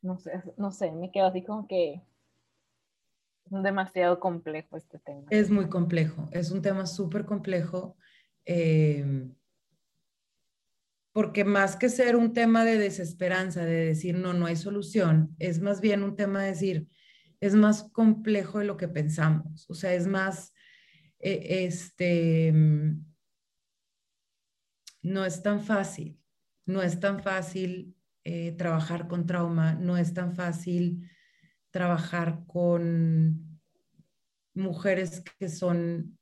No 0.00 0.16
sé, 0.18 0.42
no 0.56 0.70
sé, 0.70 0.92
me 0.92 1.10
quedo 1.10 1.26
así 1.26 1.42
como 1.42 1.66
que 1.66 2.02
es 3.50 3.62
demasiado 3.62 4.20
complejo 4.20 4.76
este 4.76 4.98
tema. 4.98 5.26
Es 5.30 5.50
muy 5.50 5.68
complejo, 5.68 6.28
es 6.30 6.50
un 6.50 6.62
tema 6.62 6.86
súper 6.86 7.24
complejo. 7.24 7.96
Eh, 8.44 9.28
porque 11.18 11.44
más 11.44 11.74
que 11.74 11.88
ser 11.88 12.14
un 12.14 12.32
tema 12.32 12.64
de 12.64 12.78
desesperanza, 12.78 13.64
de 13.64 13.86
decir 13.86 14.16
no, 14.16 14.34
no 14.34 14.46
hay 14.46 14.54
solución, 14.54 15.34
es 15.40 15.60
más 15.60 15.80
bien 15.80 16.04
un 16.04 16.14
tema 16.14 16.42
de 16.42 16.50
decir, 16.50 16.88
es 17.40 17.56
más 17.56 17.90
complejo 17.90 18.60
de 18.60 18.66
lo 18.66 18.76
que 18.76 18.86
pensamos. 18.86 19.68
O 19.68 19.74
sea, 19.74 19.94
es 19.94 20.06
más, 20.06 20.52
eh, 21.18 21.64
este, 21.66 22.52
no 25.02 25.24
es 25.24 25.42
tan 25.42 25.60
fácil, 25.60 26.20
no 26.68 26.82
es 26.82 27.00
tan 27.00 27.20
fácil 27.20 27.96
eh, 28.24 28.52
trabajar 28.52 29.08
con 29.08 29.26
trauma, 29.26 29.74
no 29.74 29.96
es 29.96 30.12
tan 30.12 30.36
fácil 30.36 31.10
trabajar 31.70 32.44
con 32.46 33.58
mujeres 34.54 35.22
que 35.38 35.48
son 35.48 36.18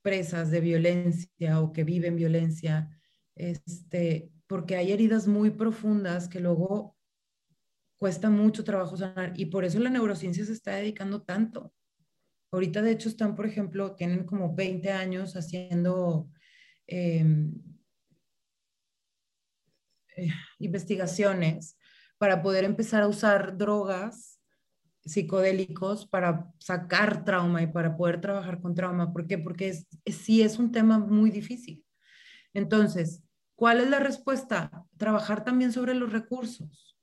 presas 0.00 0.52
de 0.52 0.60
violencia 0.60 1.60
o 1.60 1.72
que 1.72 1.82
viven 1.82 2.14
violencia, 2.14 2.88
este, 3.34 4.30
porque 4.46 4.76
hay 4.76 4.92
heridas 4.92 5.26
muy 5.26 5.50
profundas 5.50 6.28
que 6.28 6.38
luego 6.38 6.96
cuesta 7.98 8.30
mucho 8.30 8.62
trabajo 8.62 8.96
sanar 8.96 9.32
y 9.34 9.46
por 9.46 9.64
eso 9.64 9.80
la 9.80 9.90
neurociencia 9.90 10.44
se 10.44 10.52
está 10.52 10.76
dedicando 10.76 11.22
tanto. 11.22 11.74
Ahorita 12.52 12.82
de 12.82 12.92
hecho 12.92 13.08
están, 13.08 13.34
por 13.34 13.46
ejemplo, 13.46 13.96
tienen 13.96 14.24
como 14.24 14.54
20 14.54 14.92
años 14.92 15.34
haciendo 15.34 16.30
em, 16.86 17.52
eh, 20.18 20.32
investigaciones 20.58 21.76
para 22.18 22.42
poder 22.42 22.64
empezar 22.64 23.02
a 23.02 23.08
usar 23.08 23.56
drogas 23.56 24.38
psicodélicos 25.04 26.06
para 26.06 26.52
sacar 26.58 27.24
trauma 27.24 27.62
y 27.62 27.66
para 27.66 27.96
poder 27.96 28.20
trabajar 28.20 28.60
con 28.60 28.74
trauma. 28.74 29.12
¿Por 29.12 29.26
qué? 29.26 29.38
Porque 29.38 29.68
es, 29.68 29.86
sí 30.06 30.42
es 30.42 30.58
un 30.58 30.70
tema 30.70 30.98
muy 30.98 31.30
difícil. 31.30 31.84
Entonces, 32.52 33.22
¿cuál 33.56 33.80
es 33.80 33.88
la 33.88 34.00
respuesta? 34.00 34.84
Trabajar 34.96 35.44
también 35.44 35.72
sobre 35.72 35.94
los 35.94 36.12
recursos. 36.12 36.96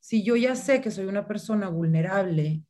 Si 0.00 0.22
yo 0.22 0.36
ya 0.36 0.54
sé 0.54 0.80
que 0.80 0.90
soy 0.90 1.06
una 1.06 1.26
persona 1.26 1.68
vulnerable, 1.68 2.62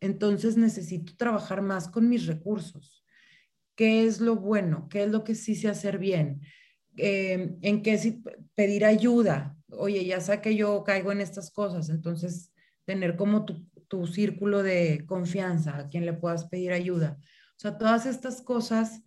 entonces 0.00 0.56
necesito 0.56 1.14
trabajar 1.16 1.62
más 1.62 1.88
con 1.88 2.08
mis 2.08 2.26
recursos. 2.26 3.04
¿Qué 3.74 4.04
es 4.04 4.20
lo 4.20 4.36
bueno? 4.36 4.88
¿Qué 4.90 5.04
es 5.04 5.10
lo 5.10 5.24
que 5.24 5.34
sí 5.34 5.54
sé 5.54 5.68
hacer 5.68 5.98
bien? 5.98 6.42
Eh, 6.96 7.56
¿En 7.60 7.82
qué 7.82 8.22
pedir 8.54 8.84
ayuda? 8.84 9.56
Oye, 9.70 10.04
ya 10.04 10.20
sé 10.20 10.40
que 10.40 10.54
yo 10.56 10.84
caigo 10.84 11.12
en 11.12 11.20
estas 11.20 11.50
cosas, 11.50 11.88
entonces 11.88 12.52
tener 12.84 13.16
como 13.16 13.44
tu, 13.44 13.66
tu 13.88 14.06
círculo 14.06 14.62
de 14.62 15.04
confianza 15.06 15.76
a 15.76 15.88
quien 15.88 16.06
le 16.06 16.12
puedas 16.12 16.46
pedir 16.46 16.72
ayuda. 16.72 17.18
O 17.56 17.58
sea, 17.58 17.78
todas 17.78 18.06
estas 18.06 18.42
cosas, 18.42 19.02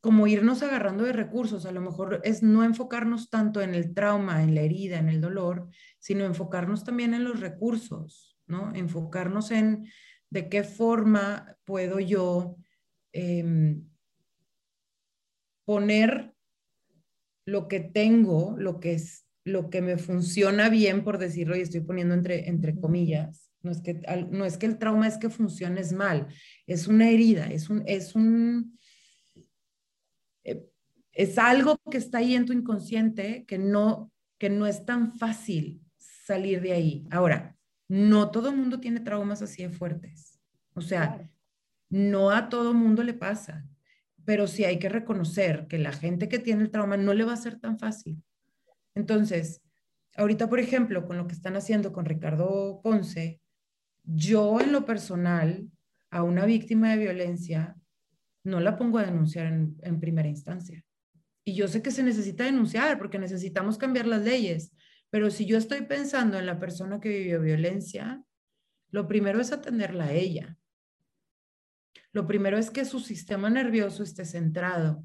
como 0.00 0.26
irnos 0.26 0.62
agarrando 0.62 1.04
de 1.04 1.12
recursos, 1.12 1.66
a 1.66 1.72
lo 1.72 1.80
mejor 1.80 2.20
es 2.24 2.42
no 2.42 2.64
enfocarnos 2.64 3.30
tanto 3.30 3.60
en 3.60 3.74
el 3.74 3.94
trauma, 3.94 4.42
en 4.42 4.54
la 4.54 4.60
herida, 4.62 4.98
en 4.98 5.08
el 5.08 5.20
dolor, 5.20 5.68
sino 5.98 6.24
enfocarnos 6.24 6.84
también 6.84 7.14
en 7.14 7.24
los 7.24 7.40
recursos, 7.40 8.38
¿no? 8.46 8.72
Enfocarnos 8.74 9.50
en 9.50 9.88
de 10.30 10.48
qué 10.48 10.62
forma 10.62 11.56
puedo 11.64 12.00
yo 12.00 12.56
em, 13.12 13.88
poner 15.64 16.34
lo 17.48 17.66
que 17.66 17.80
tengo, 17.80 18.56
lo 18.58 18.78
que 18.78 18.92
es 18.92 19.26
lo 19.42 19.70
que 19.70 19.80
me 19.80 19.96
funciona 19.96 20.68
bien, 20.68 21.02
por 21.02 21.16
decirlo, 21.16 21.56
y 21.56 21.62
estoy 21.62 21.80
poniendo 21.80 22.12
entre, 22.12 22.46
entre 22.46 22.78
comillas, 22.78 23.50
no 23.62 23.70
es, 23.70 23.80
que, 23.80 24.02
no 24.30 24.44
es 24.44 24.58
que 24.58 24.66
el 24.66 24.76
trauma 24.76 25.08
es 25.08 25.16
que 25.16 25.30
funciones 25.30 25.94
mal, 25.94 26.26
es 26.66 26.86
una 26.86 27.08
herida, 27.08 27.46
es 27.46 27.70
un, 27.70 27.82
es 27.86 28.14
un, 28.14 28.78
eh, 30.44 30.62
es 31.12 31.38
algo 31.38 31.78
que 31.90 31.96
está 31.96 32.18
ahí 32.18 32.34
en 32.34 32.44
tu 32.44 32.52
inconsciente 32.52 33.46
que 33.46 33.56
no, 33.56 34.12
que 34.36 34.50
no 34.50 34.66
es 34.66 34.84
tan 34.84 35.14
fácil 35.18 35.80
salir 35.96 36.60
de 36.60 36.72
ahí. 36.72 37.06
Ahora, 37.10 37.56
no 37.88 38.30
todo 38.30 38.52
mundo 38.52 38.78
tiene 38.78 39.00
traumas 39.00 39.40
así 39.40 39.62
de 39.62 39.70
fuertes. 39.70 40.38
O 40.74 40.82
sea, 40.82 41.26
no 41.88 42.30
a 42.30 42.50
todo 42.50 42.74
mundo 42.74 43.02
le 43.02 43.14
pasa, 43.14 43.66
pero 44.28 44.46
sí 44.46 44.66
hay 44.66 44.78
que 44.78 44.90
reconocer 44.90 45.66
que 45.68 45.78
la 45.78 45.90
gente 45.90 46.28
que 46.28 46.38
tiene 46.38 46.60
el 46.60 46.70
trauma 46.70 46.98
no 46.98 47.14
le 47.14 47.24
va 47.24 47.32
a 47.32 47.36
ser 47.38 47.58
tan 47.58 47.78
fácil. 47.78 48.22
Entonces, 48.94 49.62
ahorita, 50.16 50.50
por 50.50 50.60
ejemplo, 50.60 51.06
con 51.06 51.16
lo 51.16 51.26
que 51.26 51.32
están 51.32 51.56
haciendo 51.56 51.94
con 51.94 52.04
Ricardo 52.04 52.82
Ponce, 52.82 53.40
yo 54.04 54.60
en 54.60 54.70
lo 54.70 54.84
personal, 54.84 55.70
a 56.10 56.24
una 56.24 56.44
víctima 56.44 56.90
de 56.90 56.98
violencia, 56.98 57.74
no 58.44 58.60
la 58.60 58.76
pongo 58.76 58.98
a 58.98 59.06
denunciar 59.06 59.46
en, 59.46 59.98
primera 59.98 60.28
instancia. 60.28 60.84
Y 61.42 61.54
yo 61.54 61.66
sé 61.66 61.80
que 61.80 61.90
se 61.90 62.02
necesita 62.02 62.44
denunciar 62.44 62.98
porque 62.98 63.18
necesitamos 63.18 63.78
cambiar 63.78 64.06
las 64.06 64.20
leyes, 64.20 64.72
pero 65.08 65.30
si 65.30 65.46
yo 65.46 65.56
estoy 65.56 65.86
pensando 65.86 66.38
en 66.38 66.44
la 66.44 66.58
persona 66.58 67.00
que 67.00 67.08
vivió 67.08 67.40
violencia, 67.40 68.22
lo 68.90 69.08
primero 69.08 69.40
es 69.40 69.52
atenderla 69.52 70.04
a 70.04 70.12
ella. 70.12 70.57
Lo 72.18 72.26
primero 72.26 72.58
es 72.58 72.72
que 72.72 72.84
su 72.84 72.98
sistema 72.98 73.48
nervioso 73.48 74.02
esté 74.02 74.24
centrado, 74.24 75.04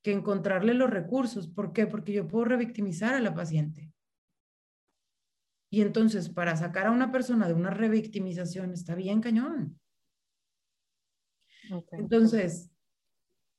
que 0.00 0.12
encontrarle 0.12 0.72
los 0.72 0.88
recursos. 0.88 1.46
¿Por 1.46 1.74
qué? 1.74 1.86
Porque 1.86 2.14
yo 2.14 2.26
puedo 2.26 2.46
revictimizar 2.46 3.12
a 3.12 3.20
la 3.20 3.34
paciente. 3.34 3.92
Y 5.68 5.82
entonces, 5.82 6.30
para 6.30 6.56
sacar 6.56 6.86
a 6.86 6.90
una 6.90 7.12
persona 7.12 7.46
de 7.46 7.52
una 7.52 7.68
revictimización, 7.68 8.72
está 8.72 8.94
bien 8.94 9.20
cañón. 9.20 9.78
Entonces. 11.90 12.70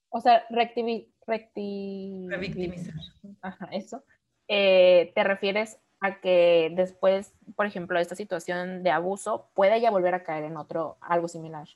O 0.09 0.19
sea, 0.19 0.43
revictimizar. 0.49 2.95
Ajá, 3.43 3.69
eso. 3.71 4.03
Eh, 4.47 5.11
¿Te 5.13 5.23
refieres 5.23 5.77
a 5.99 6.19
que 6.21 6.73
después, 6.75 7.35
por 7.55 7.67
ejemplo, 7.67 7.99
esta 7.99 8.15
situación 8.15 8.81
de 8.81 8.89
abuso, 8.89 9.51
puede 9.53 9.79
ya 9.79 9.91
volver 9.91 10.15
a 10.15 10.23
caer 10.23 10.45
en 10.45 10.57
otro, 10.57 10.97
algo 11.01 11.27
similar? 11.27 11.67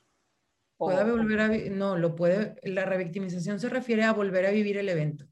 Puede 0.78 1.10
volver 1.10 1.40
a 1.40 1.48
no, 1.70 1.98
lo 1.98 2.16
puede, 2.16 2.56
la 2.64 2.86
revictimización 2.86 3.60
se 3.60 3.70
refiere 3.70 4.04
a 4.04 4.14
volver 4.14 4.46
a 4.46 4.52
vivir 4.52 4.78
el 4.78 4.90
evento. 4.90 5.26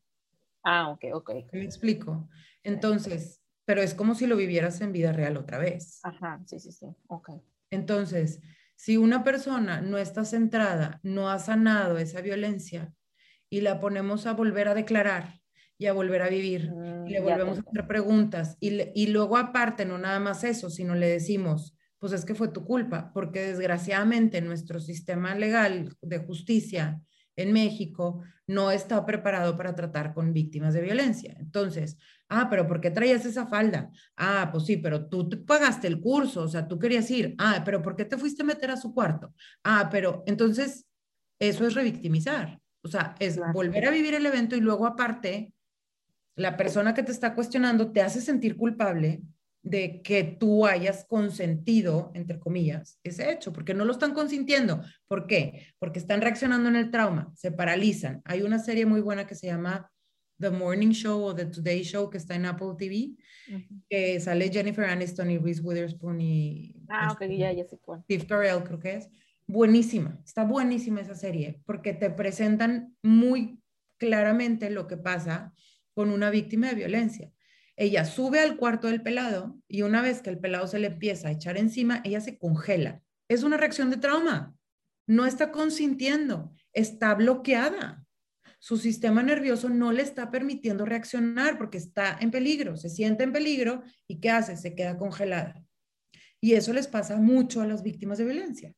Ah, 0.64 0.90
ok, 0.90 1.06
ok. 1.14 1.32
¿Me 1.52 1.64
explico? 1.64 2.28
Entonces, 2.64 3.42
pero 3.66 3.82
es 3.82 3.94
como 3.94 4.16
si 4.16 4.28
lo 4.28 4.36
vivieras 4.36 4.82
en 4.82 4.92
vida 4.92 5.12
real 5.12 5.38
otra 5.38 5.60
vez. 5.60 6.00
Ajá, 6.04 6.42
sí, 6.46 6.60
sí, 6.60 6.72
sí, 6.72 6.88
ok. 7.08 7.30
Entonces, 7.70 8.42
si 8.76 8.98
una 8.98 9.24
persona 9.24 9.82
no 9.82 9.98
está 9.98 10.26
centrada, 10.26 11.00
no 11.04 11.30
ha 11.30 11.40
sanado 11.40 11.98
esa 11.98 12.22
violencia 12.22 12.94
y 13.50 13.62
la 13.62 13.80
ponemos 13.80 14.26
a 14.26 14.34
volver 14.34 14.68
a 14.68 14.74
declarar 14.74 15.42
y 15.78 15.88
a 15.88 15.94
volver 15.94 16.22
a 16.22 16.30
vivir, 16.30 16.72
y 17.06 17.12
le 17.12 17.22
mm, 17.22 17.24
volvemos 17.24 17.60
a 17.60 17.62
hacer 17.62 17.88
preguntas 17.88 18.58
y, 18.60 18.82
y 18.96 19.08
luego 19.08 19.38
aparte, 19.38 19.86
no 19.86 19.98
nada 19.98 20.20
más 20.20 20.44
eso, 20.44 20.70
sino 20.70 20.96
le 20.96 21.08
decimos, 21.08 21.75
pues 22.00 22.14
es 22.14 22.26
que 22.26 22.36
fue 22.36 22.50
tu 22.50 22.66
culpa, 22.66 23.12
porque 23.14 23.42
desgraciadamente 23.42 24.42
nuestro 24.42 24.80
sistema 24.80 25.36
legal 25.36 25.96
de 26.02 26.20
justicia 26.20 27.02
en 27.36 27.52
México 27.52 28.24
no 28.48 28.72
está 28.72 29.06
preparado 29.06 29.58
para 29.58 29.76
tratar 29.76 30.14
con 30.14 30.34
víctimas 30.34 30.74
de 30.74 30.82
violencia. 30.82 31.36
Entonces, 31.40 31.98
ah, 32.30 32.48
pero 32.50 32.68
¿por 32.68 32.80
qué 32.80 32.92
traías 32.92 33.26
esa 33.26 33.48
falda? 33.48 33.90
Ah, 34.16 34.50
pues 34.52 34.66
sí, 34.66 34.78
pero 34.78 35.08
tú 35.08 35.28
te 35.30 35.38
pagaste 35.38 35.88
el 35.88 36.00
curso, 36.00 36.44
o 36.44 36.48
sea, 36.48 36.68
tú 36.68 36.78
querías 36.78 37.10
ir. 37.12 37.36
Ah, 37.38 37.62
pero 37.66 37.82
¿por 37.82 37.96
qué 37.96 38.06
te 38.06 38.18
fuiste 38.18 38.44
a 38.44 38.46
meter 38.46 38.72
a 38.72 38.78
su 38.78 38.94
cuarto? 38.94 39.34
Ah, 39.64 39.90
pero 39.92 40.24
entonces, 40.28 40.86
eso 41.40 41.66
es 41.66 41.74
revictimizar. 41.74 42.60
O 42.82 42.88
sea, 42.88 43.16
es 43.20 43.40
volver 43.52 43.88
a 43.88 43.92
vivir 43.92 44.14
el 44.14 44.26
evento 44.26 44.56
y 44.56 44.62
luego 44.62 44.86
aparte, 44.86 45.54
la 46.36 46.56
persona 46.56 46.94
que 46.94 47.04
te 47.04 47.12
está 47.12 47.34
cuestionando 47.34 47.92
te 47.92 48.02
hace 48.02 48.22
sentir 48.22 48.58
culpable 48.58 49.24
de 49.66 50.04
que 50.04 50.24
tú 50.24 50.68
hayas 50.68 51.06
consentido, 51.06 52.12
entre 52.14 52.40
comillas, 52.40 53.00
ese 53.04 53.32
hecho, 53.32 53.52
porque 53.52 53.74
no 53.74 53.84
lo 53.84 53.92
están 53.92 54.14
consintiendo. 54.14 54.84
¿Por 55.08 55.26
qué? 55.26 55.74
Porque 55.80 55.98
están 55.98 56.22
reaccionando 56.22 56.70
en 56.70 56.76
el 56.76 56.92
trauma, 56.92 57.34
se 57.36 57.52
paralizan. 57.52 58.22
Hay 58.26 58.44
una 58.44 58.60
serie 58.60 58.86
muy 58.86 59.02
buena 59.02 59.26
que 59.26 59.34
se 59.34 59.48
llama 59.48 59.92
The 60.40 60.52
Morning 60.52 60.92
Show 60.92 61.20
o 61.20 61.34
The 61.34 61.48
Today 61.48 61.82
Show 61.82 62.12
que 62.12 62.20
está 62.20 62.36
en 62.36 62.46
Apple 62.46 62.76
TV, 62.78 63.16
que 63.90 64.20
sale 64.20 64.52
Jennifer 64.52 64.86
Aniston 64.86 65.32
y 65.32 65.40
Reese 65.40 65.62
Witherspoon 65.62 66.22
y 66.22 66.76
ah, 66.90 67.12
okay, 67.12 67.36
ya, 67.36 67.52
ya 67.52 67.66
sé 67.66 67.80
Steve 68.04 68.28
Carell 68.28 68.64
creo 68.64 68.80
que 68.80 68.96
es. 68.98 69.10
Buenísima, 69.48 70.20
está 70.24 70.44
buenísima 70.44 71.02
esa 71.02 71.16
serie 71.16 71.60
porque 71.66 71.94
te 71.94 72.12
presentan 72.12 72.96
muy 73.02 73.60
claramente 73.98 74.70
lo 74.70 74.86
que 74.86 74.98
pasa 74.98 75.54
con 75.96 76.12
una 76.12 76.30
víctima 76.30 76.68
de 76.68 76.76
violencia 76.76 77.32
ella 77.78 78.06
sube 78.06 78.40
al 78.40 78.58
cuarto 78.58 78.88
del 78.88 79.02
pelado 79.02 79.58
y 79.68 79.82
una 79.82 80.02
vez 80.02 80.22
que 80.22 80.30
el 80.30 80.40
pelado 80.40 80.68
se 80.68 80.80
le 80.80 80.88
empieza 80.88 81.28
a 81.28 81.32
echar 81.32 81.58
encima, 81.58 82.02
ella 82.04 82.22
se 82.22 82.38
congela. 82.38 83.02
Es 83.28 83.44
una 83.44 83.58
reacción 83.58 83.90
de 83.90 83.98
trauma. 83.98 84.56
No 85.08 85.26
está 85.26 85.52
consintiendo, 85.52 86.54
está 86.74 87.14
bloqueada. 87.16 88.06
Su 88.60 88.78
sistema 88.78 89.22
nervioso 89.22 89.70
no 89.70 89.92
le 89.92 90.02
está 90.02 90.32
permitiendo 90.32 90.86
reaccionar 90.86 91.58
porque 91.58 91.78
está 91.78 92.18
en 92.20 92.32
peligro, 92.32 92.78
se 92.78 92.90
siente 92.90 93.24
en 93.24 93.34
peligro 93.34 93.84
y 94.08 94.20
¿qué 94.20 94.32
hace? 94.32 94.58
Se 94.58 94.74
queda 94.74 94.98
congelada. 94.98 95.62
Y 96.42 96.54
eso 96.54 96.74
les 96.74 96.88
pasa 96.88 97.18
mucho 97.18 97.62
a 97.62 97.68
las 97.68 97.84
víctimas 97.84 98.18
de 98.18 98.26
violencia. 98.26 98.74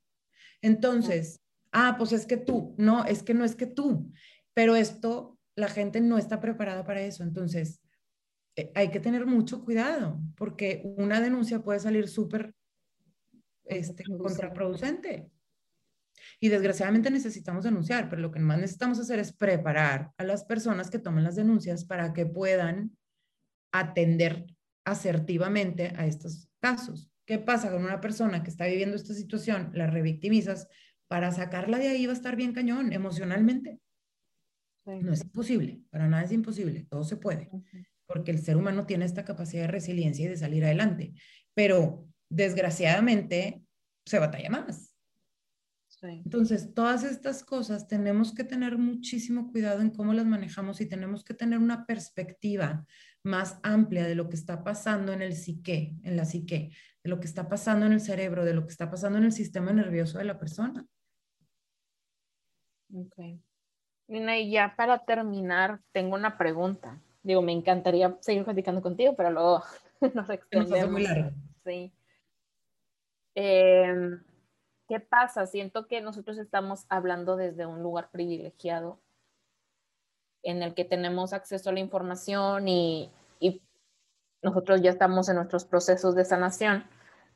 Entonces, 0.62 1.40
ah, 1.72 1.96
pues 1.98 2.12
es 2.12 2.26
que 2.26 2.38
tú, 2.38 2.76
no, 2.78 3.06
es 3.06 3.24
que 3.24 3.34
no 3.34 3.46
es 3.46 3.56
que 3.56 3.68
tú, 3.68 4.12
pero 4.54 4.76
esto, 4.76 5.38
la 5.56 5.68
gente 5.68 6.02
no 6.02 6.18
está 6.18 6.40
preparada 6.40 6.84
para 6.84 7.02
eso. 7.02 7.24
Entonces, 7.24 7.80
hay 8.74 8.90
que 8.90 9.00
tener 9.00 9.26
mucho 9.26 9.64
cuidado 9.64 10.20
porque 10.36 10.82
una 10.84 11.22
denuncia 11.22 11.62
puede 11.62 11.80
salir 11.80 12.08
súper 12.08 12.56
este, 13.66 14.04
contraproducente. 14.04 15.30
Y 16.40 16.50
desgraciadamente 16.50 17.12
necesitamos 17.12 17.64
denunciar, 17.64 18.10
pero 18.10 18.22
lo 18.22 18.32
que 18.32 18.40
más 18.40 18.58
necesitamos 18.58 19.00
hacer 19.00 19.20
es 19.20 19.34
preparar 19.34 20.12
a 20.18 20.24
las 20.24 20.44
personas 20.46 20.90
que 20.90 21.00
toman 21.00 21.24
las 21.24 21.36
denuncias 21.36 21.86
para 21.86 22.14
que 22.14 22.26
puedan 22.26 22.98
atender 23.72 24.46
asertivamente 24.84 25.94
a 25.96 26.08
estos 26.08 26.50
casos. 26.60 27.12
¿Qué 27.26 27.38
pasa 27.40 27.72
con 27.72 27.84
una 27.84 28.02
persona 28.02 28.42
que 28.42 28.50
está 28.50 28.66
viviendo 28.66 28.96
esta 28.96 29.14
situación? 29.14 29.72
La 29.74 29.88
revictimizas, 29.88 30.68
para 31.08 31.32
sacarla 31.32 31.78
de 31.78 31.90
ahí 31.90 32.06
va 32.06 32.14
a 32.14 32.16
estar 32.16 32.36
bien 32.36 32.54
cañón 32.54 32.94
emocionalmente. 32.94 33.80
No 34.86 35.12
es 35.12 35.22
imposible, 35.22 35.82
para 35.90 36.08
nada 36.08 36.24
es 36.24 36.32
imposible, 36.32 36.88
todo 36.90 37.04
se 37.04 37.18
puede 37.18 37.50
porque 38.08 38.32
el 38.32 38.40
ser 38.40 38.58
humano 38.58 38.86
tiene 38.86 39.06
esta 39.06 39.26
capacidad 39.26 39.64
de 39.64 39.68
resiliencia 39.68 40.26
y 40.26 40.30
de 40.30 40.38
salir 40.38 40.66
adelante, 40.66 41.14
pero 41.54 42.08
desgraciadamente 42.30 43.62
se 44.06 44.20
batalla 44.20 44.50
más. 44.50 44.98
Entonces, 46.02 46.74
todas 46.76 47.04
estas 47.04 47.44
cosas 47.44 47.88
tenemos 47.88 48.34
que 48.34 48.44
tener 48.44 48.78
muchísimo 48.78 49.52
cuidado 49.52 49.82
en 49.82 49.90
cómo 49.90 50.14
las 50.14 50.26
manejamos 50.26 50.80
y 50.80 50.86
tenemos 50.88 51.24
que 51.24 51.34
tener 51.34 51.58
una 51.58 51.86
perspectiva 51.86 52.86
más 53.24 53.60
amplia 53.64 54.06
de 54.06 54.14
lo 54.14 54.30
que 54.30 54.36
está 54.36 54.64
pasando 54.64 55.12
en 55.12 55.24
el 55.24 55.36
psique, 55.36 55.96
en 56.04 56.16
la 56.16 56.26
psique, 56.26 56.72
de 57.04 57.10
lo 57.10 57.20
que 57.20 57.26
está 57.26 57.50
pasando 57.50 57.88
en 57.88 57.94
el 57.94 58.02
cerebro, 58.02 58.46
de 58.46 58.54
lo 58.54 58.66
que 58.66 58.72
está 58.72 58.92
pasando 58.92 59.18
en 59.18 59.26
el 59.26 59.32
sistema 59.32 59.74
nervioso 59.74 60.20
de 60.20 60.26
la 60.26 60.38
persona. 60.38 60.86
Ok. 62.94 63.42
Nina, 64.08 64.38
y 64.38 64.52
ya 64.52 64.76
para 64.78 65.04
terminar, 65.04 65.82
tengo 65.92 66.16
una 66.16 66.38
pregunta. 66.38 67.02
Digo, 67.28 67.42
me 67.42 67.52
encantaría 67.52 68.18
seguir 68.22 68.46
platicando 68.46 68.82
contigo, 68.82 69.14
pero 69.18 69.32
luego 69.32 69.62
nos 70.14 70.30
extendemos. 70.30 70.90
Muy 70.90 71.04
largo. 71.04 71.32
Sí. 71.66 71.92
Em, 73.36 74.24
¿Qué 74.88 75.02
pasa? 75.02 75.46
Siento 75.46 75.88
que 75.88 76.00
nosotros 76.00 76.38
estamos 76.38 76.86
hablando 76.88 77.36
desde 77.36 77.66
un 77.66 77.84
lugar 77.84 78.12
privilegiado 78.12 79.02
en 80.42 80.64
el 80.64 80.74
que 80.74 80.86
tenemos 80.86 81.34
acceso 81.34 81.70
a 81.70 81.74
la 81.74 81.82
información 81.82 82.70
y, 82.70 83.12
y 83.42 83.62
nosotros 84.42 84.82
ya 84.82 84.92
estamos 84.92 85.28
en 85.28 85.36
nuestros 85.36 85.66
procesos 85.66 86.16
de 86.16 86.24
sanación. 86.24 86.86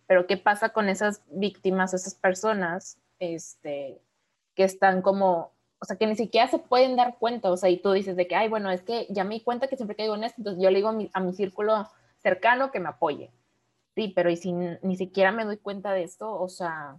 Pero 0.08 0.26
¿qué 0.26 0.38
pasa 0.38 0.70
con 0.70 0.88
esas 0.88 1.22
víctimas, 1.28 1.94
esas 1.94 2.16
personas 2.16 2.98
este, 3.20 4.02
que 4.56 4.64
están 4.64 5.02
como 5.02 5.52
o 5.82 5.86
sea, 5.86 5.98
que 5.98 6.06
ni 6.06 6.16
siquiera 6.16 6.48
se 6.48 6.60
pueden 6.60 6.96
dar 6.96 7.18
cuenta, 7.18 7.52
o 7.52 7.58
sea, 7.58 7.72
y 7.72 7.78
tú 7.78 7.92
dices 7.92 8.16
de 8.16 8.28
que, 8.28 8.36
ay, 8.36 8.50
bueno, 8.50 8.70
es 8.70 8.84
que 8.84 9.08
ya 9.10 9.24
me 9.24 9.34
di 9.34 9.42
cuenta 9.42 9.68
que 9.68 9.78
siempre 9.78 9.96
caigo 9.96 10.14
en 10.14 10.24
esto, 10.24 10.36
entonces 10.38 10.62
yo 10.62 10.70
le 10.70 10.76
digo 10.78 10.90
a 10.90 10.94
mi, 10.94 11.10
a 11.12 11.20
mi 11.20 11.34
círculo 11.34 11.90
cercano 12.20 12.72
que 12.72 12.80
me 12.80 12.90
apoye. 12.90 13.32
Sí, 13.96 14.14
pero 14.16 14.30
y 14.30 14.38
si 14.38 14.54
ni 14.54 14.96
siquiera 14.96 15.32
me 15.32 15.44
doy 15.44 15.58
cuenta 15.58 15.92
de 15.92 16.04
esto, 16.04 16.40
o 16.40 16.50
sea, 16.50 16.98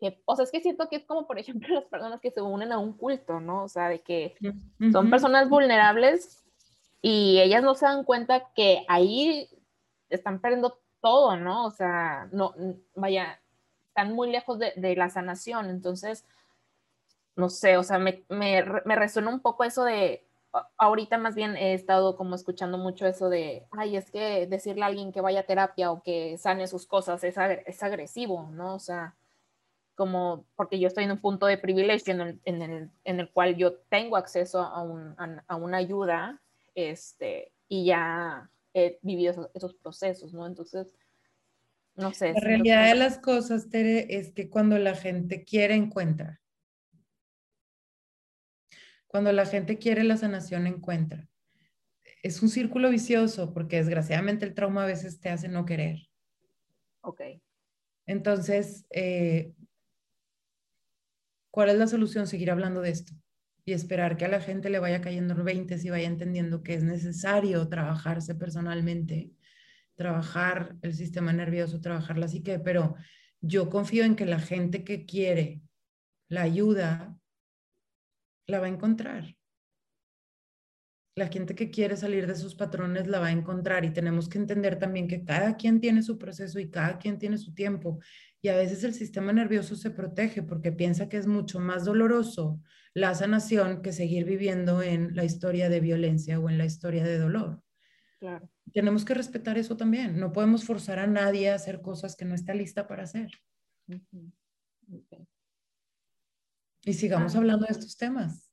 que, 0.00 0.20
o 0.24 0.34
sea, 0.34 0.44
es 0.44 0.50
que 0.50 0.60
siento 0.60 0.88
que 0.88 0.96
es 0.96 1.04
como, 1.04 1.28
por 1.28 1.38
ejemplo, 1.38 1.68
las 1.74 1.84
personas 1.84 2.20
que 2.20 2.32
se 2.32 2.42
unen 2.42 2.72
a 2.72 2.78
un 2.78 2.92
culto, 2.92 3.38
¿no? 3.38 3.62
O 3.62 3.68
sea, 3.68 3.88
de 3.88 4.00
que 4.00 4.34
son 4.90 5.08
personas 5.08 5.48
vulnerables 5.48 6.44
y 7.00 7.38
ellas 7.40 7.62
no 7.62 7.76
se 7.76 7.86
dan 7.86 8.02
cuenta 8.02 8.48
que 8.52 8.84
ahí 8.88 9.48
están 10.10 10.40
perdiendo 10.40 10.80
todo, 11.00 11.36
¿no? 11.36 11.66
O 11.66 11.70
sea, 11.70 12.28
no, 12.32 12.52
vaya, 12.96 13.40
están 13.90 14.12
muy 14.12 14.28
lejos 14.28 14.58
de, 14.58 14.72
de 14.74 14.96
la 14.96 15.08
sanación, 15.08 15.70
entonces 15.70 16.24
no 17.38 17.48
sé, 17.48 17.76
o 17.76 17.84
sea, 17.84 17.98
me, 17.98 18.24
me, 18.28 18.64
me 18.84 18.96
resuena 18.96 19.30
un 19.30 19.40
poco 19.40 19.62
eso 19.62 19.84
de, 19.84 20.26
ahorita 20.76 21.18
más 21.18 21.36
bien 21.36 21.56
he 21.56 21.72
estado 21.72 22.16
como 22.16 22.34
escuchando 22.34 22.78
mucho 22.78 23.06
eso 23.06 23.28
de, 23.28 23.64
ay, 23.70 23.96
es 23.96 24.10
que 24.10 24.48
decirle 24.48 24.82
a 24.82 24.86
alguien 24.86 25.12
que 25.12 25.20
vaya 25.20 25.40
a 25.40 25.46
terapia 25.46 25.92
o 25.92 26.02
que 26.02 26.36
sane 26.36 26.66
sus 26.66 26.84
cosas 26.86 27.22
es, 27.22 27.36
es 27.64 27.82
agresivo, 27.84 28.50
¿no? 28.50 28.74
O 28.74 28.80
sea, 28.80 29.14
como 29.94 30.46
porque 30.56 30.80
yo 30.80 30.88
estoy 30.88 31.04
en 31.04 31.12
un 31.12 31.20
punto 31.20 31.46
de 31.46 31.58
privilegio 31.58 32.12
en 32.12 32.20
el, 32.20 32.40
en 32.44 32.62
el, 32.62 32.90
en 33.04 33.20
el 33.20 33.30
cual 33.30 33.54
yo 33.56 33.74
tengo 33.88 34.16
acceso 34.16 34.60
a, 34.60 34.82
un, 34.82 35.14
a, 35.46 35.56
una 35.56 35.76
ayuda, 35.76 36.42
este, 36.74 37.52
y 37.68 37.84
ya 37.84 38.50
he 38.74 38.98
vivido 39.02 39.30
esos, 39.30 39.50
esos 39.54 39.74
procesos, 39.74 40.34
¿no? 40.34 40.44
Entonces, 40.44 40.88
no 41.94 42.12
sé. 42.12 42.32
La 42.32 42.40
realidad 42.40 42.88
de 42.88 42.96
las 42.96 43.20
cosas, 43.20 43.70
Tere, 43.70 44.06
es 44.18 44.32
que 44.32 44.50
cuando 44.50 44.76
la 44.76 44.96
gente 44.96 45.44
quiere, 45.44 45.74
encuentra. 45.74 46.40
Cuando 49.08 49.32
la 49.32 49.46
gente 49.46 49.78
quiere 49.78 50.04
la 50.04 50.16
sanación, 50.16 50.66
encuentra. 50.66 51.26
Es 52.22 52.42
un 52.42 52.50
círculo 52.50 52.90
vicioso 52.90 53.52
porque 53.52 53.76
desgraciadamente 53.76 54.44
el 54.44 54.54
trauma 54.54 54.84
a 54.84 54.86
veces 54.86 55.18
te 55.18 55.30
hace 55.30 55.48
no 55.48 55.64
querer. 55.64 56.08
Ok. 57.00 57.22
Entonces, 58.06 58.86
eh, 58.90 59.52
¿cuál 61.50 61.70
es 61.70 61.76
la 61.76 61.86
solución? 61.86 62.26
Seguir 62.26 62.50
hablando 62.50 62.80
de 62.82 62.90
esto 62.90 63.14
y 63.64 63.72
esperar 63.72 64.16
que 64.16 64.24
a 64.24 64.28
la 64.28 64.40
gente 64.40 64.70
le 64.70 64.78
vaya 64.78 65.00
cayendo 65.00 65.34
20 65.42 65.76
y 65.82 65.90
vaya 65.90 66.06
entendiendo 66.06 66.62
que 66.62 66.74
es 66.74 66.82
necesario 66.82 67.68
trabajarse 67.68 68.34
personalmente, 68.34 69.30
trabajar 69.94 70.76
el 70.80 70.94
sistema 70.94 71.32
nervioso, 71.32 71.80
trabajar 71.80 72.16
la 72.16 72.28
psique, 72.28 72.58
pero 72.58 72.94
yo 73.40 73.68
confío 73.68 74.04
en 74.04 74.16
que 74.16 74.26
la 74.26 74.38
gente 74.38 74.84
que 74.84 75.04
quiere 75.04 75.60
la 76.28 76.42
ayuda 76.42 77.17
la 78.48 78.60
va 78.60 78.66
a 78.66 78.70
encontrar. 78.70 79.36
La 81.14 81.28
gente 81.28 81.54
que 81.54 81.70
quiere 81.70 81.96
salir 81.96 82.26
de 82.26 82.34
sus 82.34 82.54
patrones 82.54 83.06
la 83.06 83.18
va 83.18 83.26
a 83.26 83.32
encontrar 83.32 83.84
y 83.84 83.92
tenemos 83.92 84.28
que 84.28 84.38
entender 84.38 84.78
también 84.78 85.08
que 85.08 85.24
cada 85.24 85.56
quien 85.56 85.80
tiene 85.80 86.02
su 86.02 86.16
proceso 86.16 86.58
y 86.58 86.70
cada 86.70 86.98
quien 86.98 87.18
tiene 87.18 87.38
su 87.38 87.54
tiempo. 87.54 87.98
Y 88.40 88.48
a 88.48 88.56
veces 88.56 88.84
el 88.84 88.94
sistema 88.94 89.32
nervioso 89.32 89.74
se 89.74 89.90
protege 89.90 90.42
porque 90.42 90.72
piensa 90.72 91.08
que 91.08 91.16
es 91.16 91.26
mucho 91.26 91.58
más 91.60 91.84
doloroso 91.84 92.60
la 92.94 93.14
sanación 93.14 93.82
que 93.82 93.92
seguir 93.92 94.24
viviendo 94.24 94.80
en 94.80 95.14
la 95.14 95.24
historia 95.24 95.68
de 95.68 95.80
violencia 95.80 96.38
o 96.38 96.48
en 96.48 96.56
la 96.56 96.64
historia 96.64 97.04
de 97.04 97.18
dolor. 97.18 97.62
Claro. 98.20 98.48
Tenemos 98.72 99.04
que 99.04 99.14
respetar 99.14 99.58
eso 99.58 99.76
también. 99.76 100.18
No 100.18 100.32
podemos 100.32 100.64
forzar 100.64 100.98
a 100.98 101.06
nadie 101.06 101.50
a 101.50 101.56
hacer 101.56 101.80
cosas 101.80 102.16
que 102.16 102.24
no 102.24 102.34
está 102.34 102.54
lista 102.54 102.86
para 102.86 103.02
hacer. 103.02 103.30
Y 106.88 106.94
sigamos 106.94 107.34
ah. 107.34 107.38
hablando 107.38 107.66
de 107.66 107.72
estos 107.72 107.98
temas. 107.98 108.50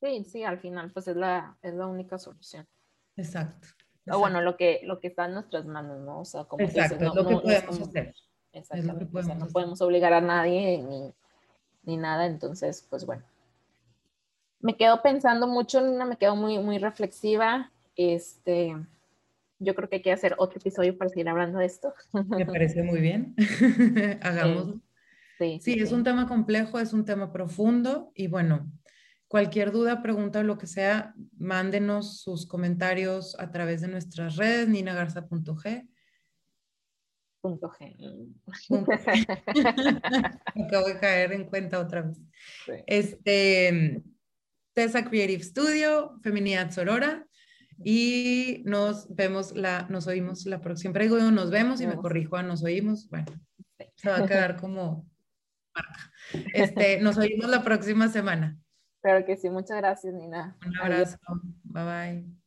Sí, 0.00 0.24
sí, 0.24 0.42
al 0.42 0.58
final 0.58 0.90
pues 0.90 1.06
es 1.06 1.16
la, 1.16 1.58
es 1.60 1.74
la 1.74 1.86
única 1.86 2.18
solución. 2.18 2.66
Exacto. 3.14 3.68
O 4.10 4.18
bueno, 4.18 4.40
lo 4.40 4.56
que, 4.56 4.80
lo 4.84 5.00
que 5.00 5.08
está 5.08 5.26
en 5.26 5.34
nuestras 5.34 5.66
manos, 5.66 6.00
¿no? 6.00 6.20
O 6.20 6.24
sea, 6.24 6.44
como 6.44 6.64
exacto, 6.64 6.94
es 7.04 7.14
lo 7.14 7.26
que 7.26 7.36
podemos 7.36 7.80
hacer. 7.80 8.14
Exactamente. 8.52 9.34
no 9.34 9.48
podemos 9.48 9.82
obligar 9.82 10.14
a 10.14 10.22
nadie 10.22 10.78
ni, 10.78 11.12
ni, 11.82 11.98
nada, 11.98 12.24
entonces, 12.24 12.86
pues 12.88 13.04
bueno. 13.04 13.22
Me 14.60 14.78
quedo 14.78 15.02
pensando 15.02 15.46
mucho, 15.46 15.82
me 15.82 16.16
quedo 16.16 16.36
muy, 16.36 16.58
muy 16.58 16.78
reflexiva. 16.78 17.70
Este, 17.96 18.74
yo 19.58 19.74
creo 19.74 19.90
que 19.90 19.96
hay 19.96 20.02
que 20.02 20.12
hacer 20.12 20.34
otro 20.38 20.58
episodio 20.58 20.96
para 20.96 21.10
seguir 21.10 21.28
hablando 21.28 21.58
de 21.58 21.66
esto. 21.66 21.92
Me 22.12 22.46
parece 22.46 22.82
muy 22.82 23.00
bien. 23.00 23.34
Hagámoslo. 24.22 24.80
Sí, 25.38 25.60
es 25.78 25.92
un 25.92 26.02
tema 26.02 26.26
complejo, 26.26 26.78
es 26.78 26.92
un 26.92 27.04
tema 27.04 27.32
profundo 27.32 28.10
y 28.14 28.26
bueno, 28.26 28.72
cualquier 29.28 29.70
duda, 29.70 30.02
pregunta 30.02 30.40
o 30.40 30.42
lo 30.42 30.56
que 30.56 30.66
sea, 30.66 31.14
mándenos 31.38 32.22
sus 32.22 32.46
comentarios 32.46 33.38
a 33.38 33.50
través 33.50 33.82
de 33.82 33.88
nuestras 33.88 34.36
redes, 34.36 34.68
ninagarza.g. 34.68 35.88
Punto 37.40 37.70
G. 37.70 37.96
Acabo 40.66 40.88
de 40.88 40.98
caer 40.98 41.32
en 41.32 41.44
cuenta 41.44 41.78
otra 41.78 42.02
vez. 42.02 42.18
Este, 42.86 44.02
Tessa 44.72 45.04
Creative 45.04 45.42
Studio, 45.42 46.18
Feminidad 46.22 46.70
Sorora. 46.70 47.26
Y 47.84 48.62
nos 48.64 49.14
vemos, 49.14 49.54
la, 49.54 49.86
nos 49.90 50.06
oímos 50.06 50.46
la 50.46 50.60
próxima. 50.60 50.80
Siempre 50.80 51.04
digo, 51.04 51.18
nos 51.30 51.50
vemos 51.50 51.80
y 51.82 51.86
me 51.86 51.96
corrijo 51.96 52.36
a 52.36 52.42
nos 52.42 52.64
oímos. 52.64 53.08
Bueno, 53.10 53.26
se 53.96 54.08
va 54.08 54.18
a 54.18 54.26
quedar 54.26 54.56
como 54.60 55.06
este, 56.52 57.00
nos 57.00 57.16
oímos 57.18 57.48
la 57.48 57.62
próxima 57.62 58.08
semana. 58.08 58.58
Claro 59.02 59.24
que 59.24 59.36
sí, 59.36 59.50
muchas 59.50 59.76
gracias, 59.76 60.12
Nina. 60.12 60.56
Un 60.66 60.76
abrazo. 60.78 61.16
Bye 61.64 61.84
bye. 61.84 62.45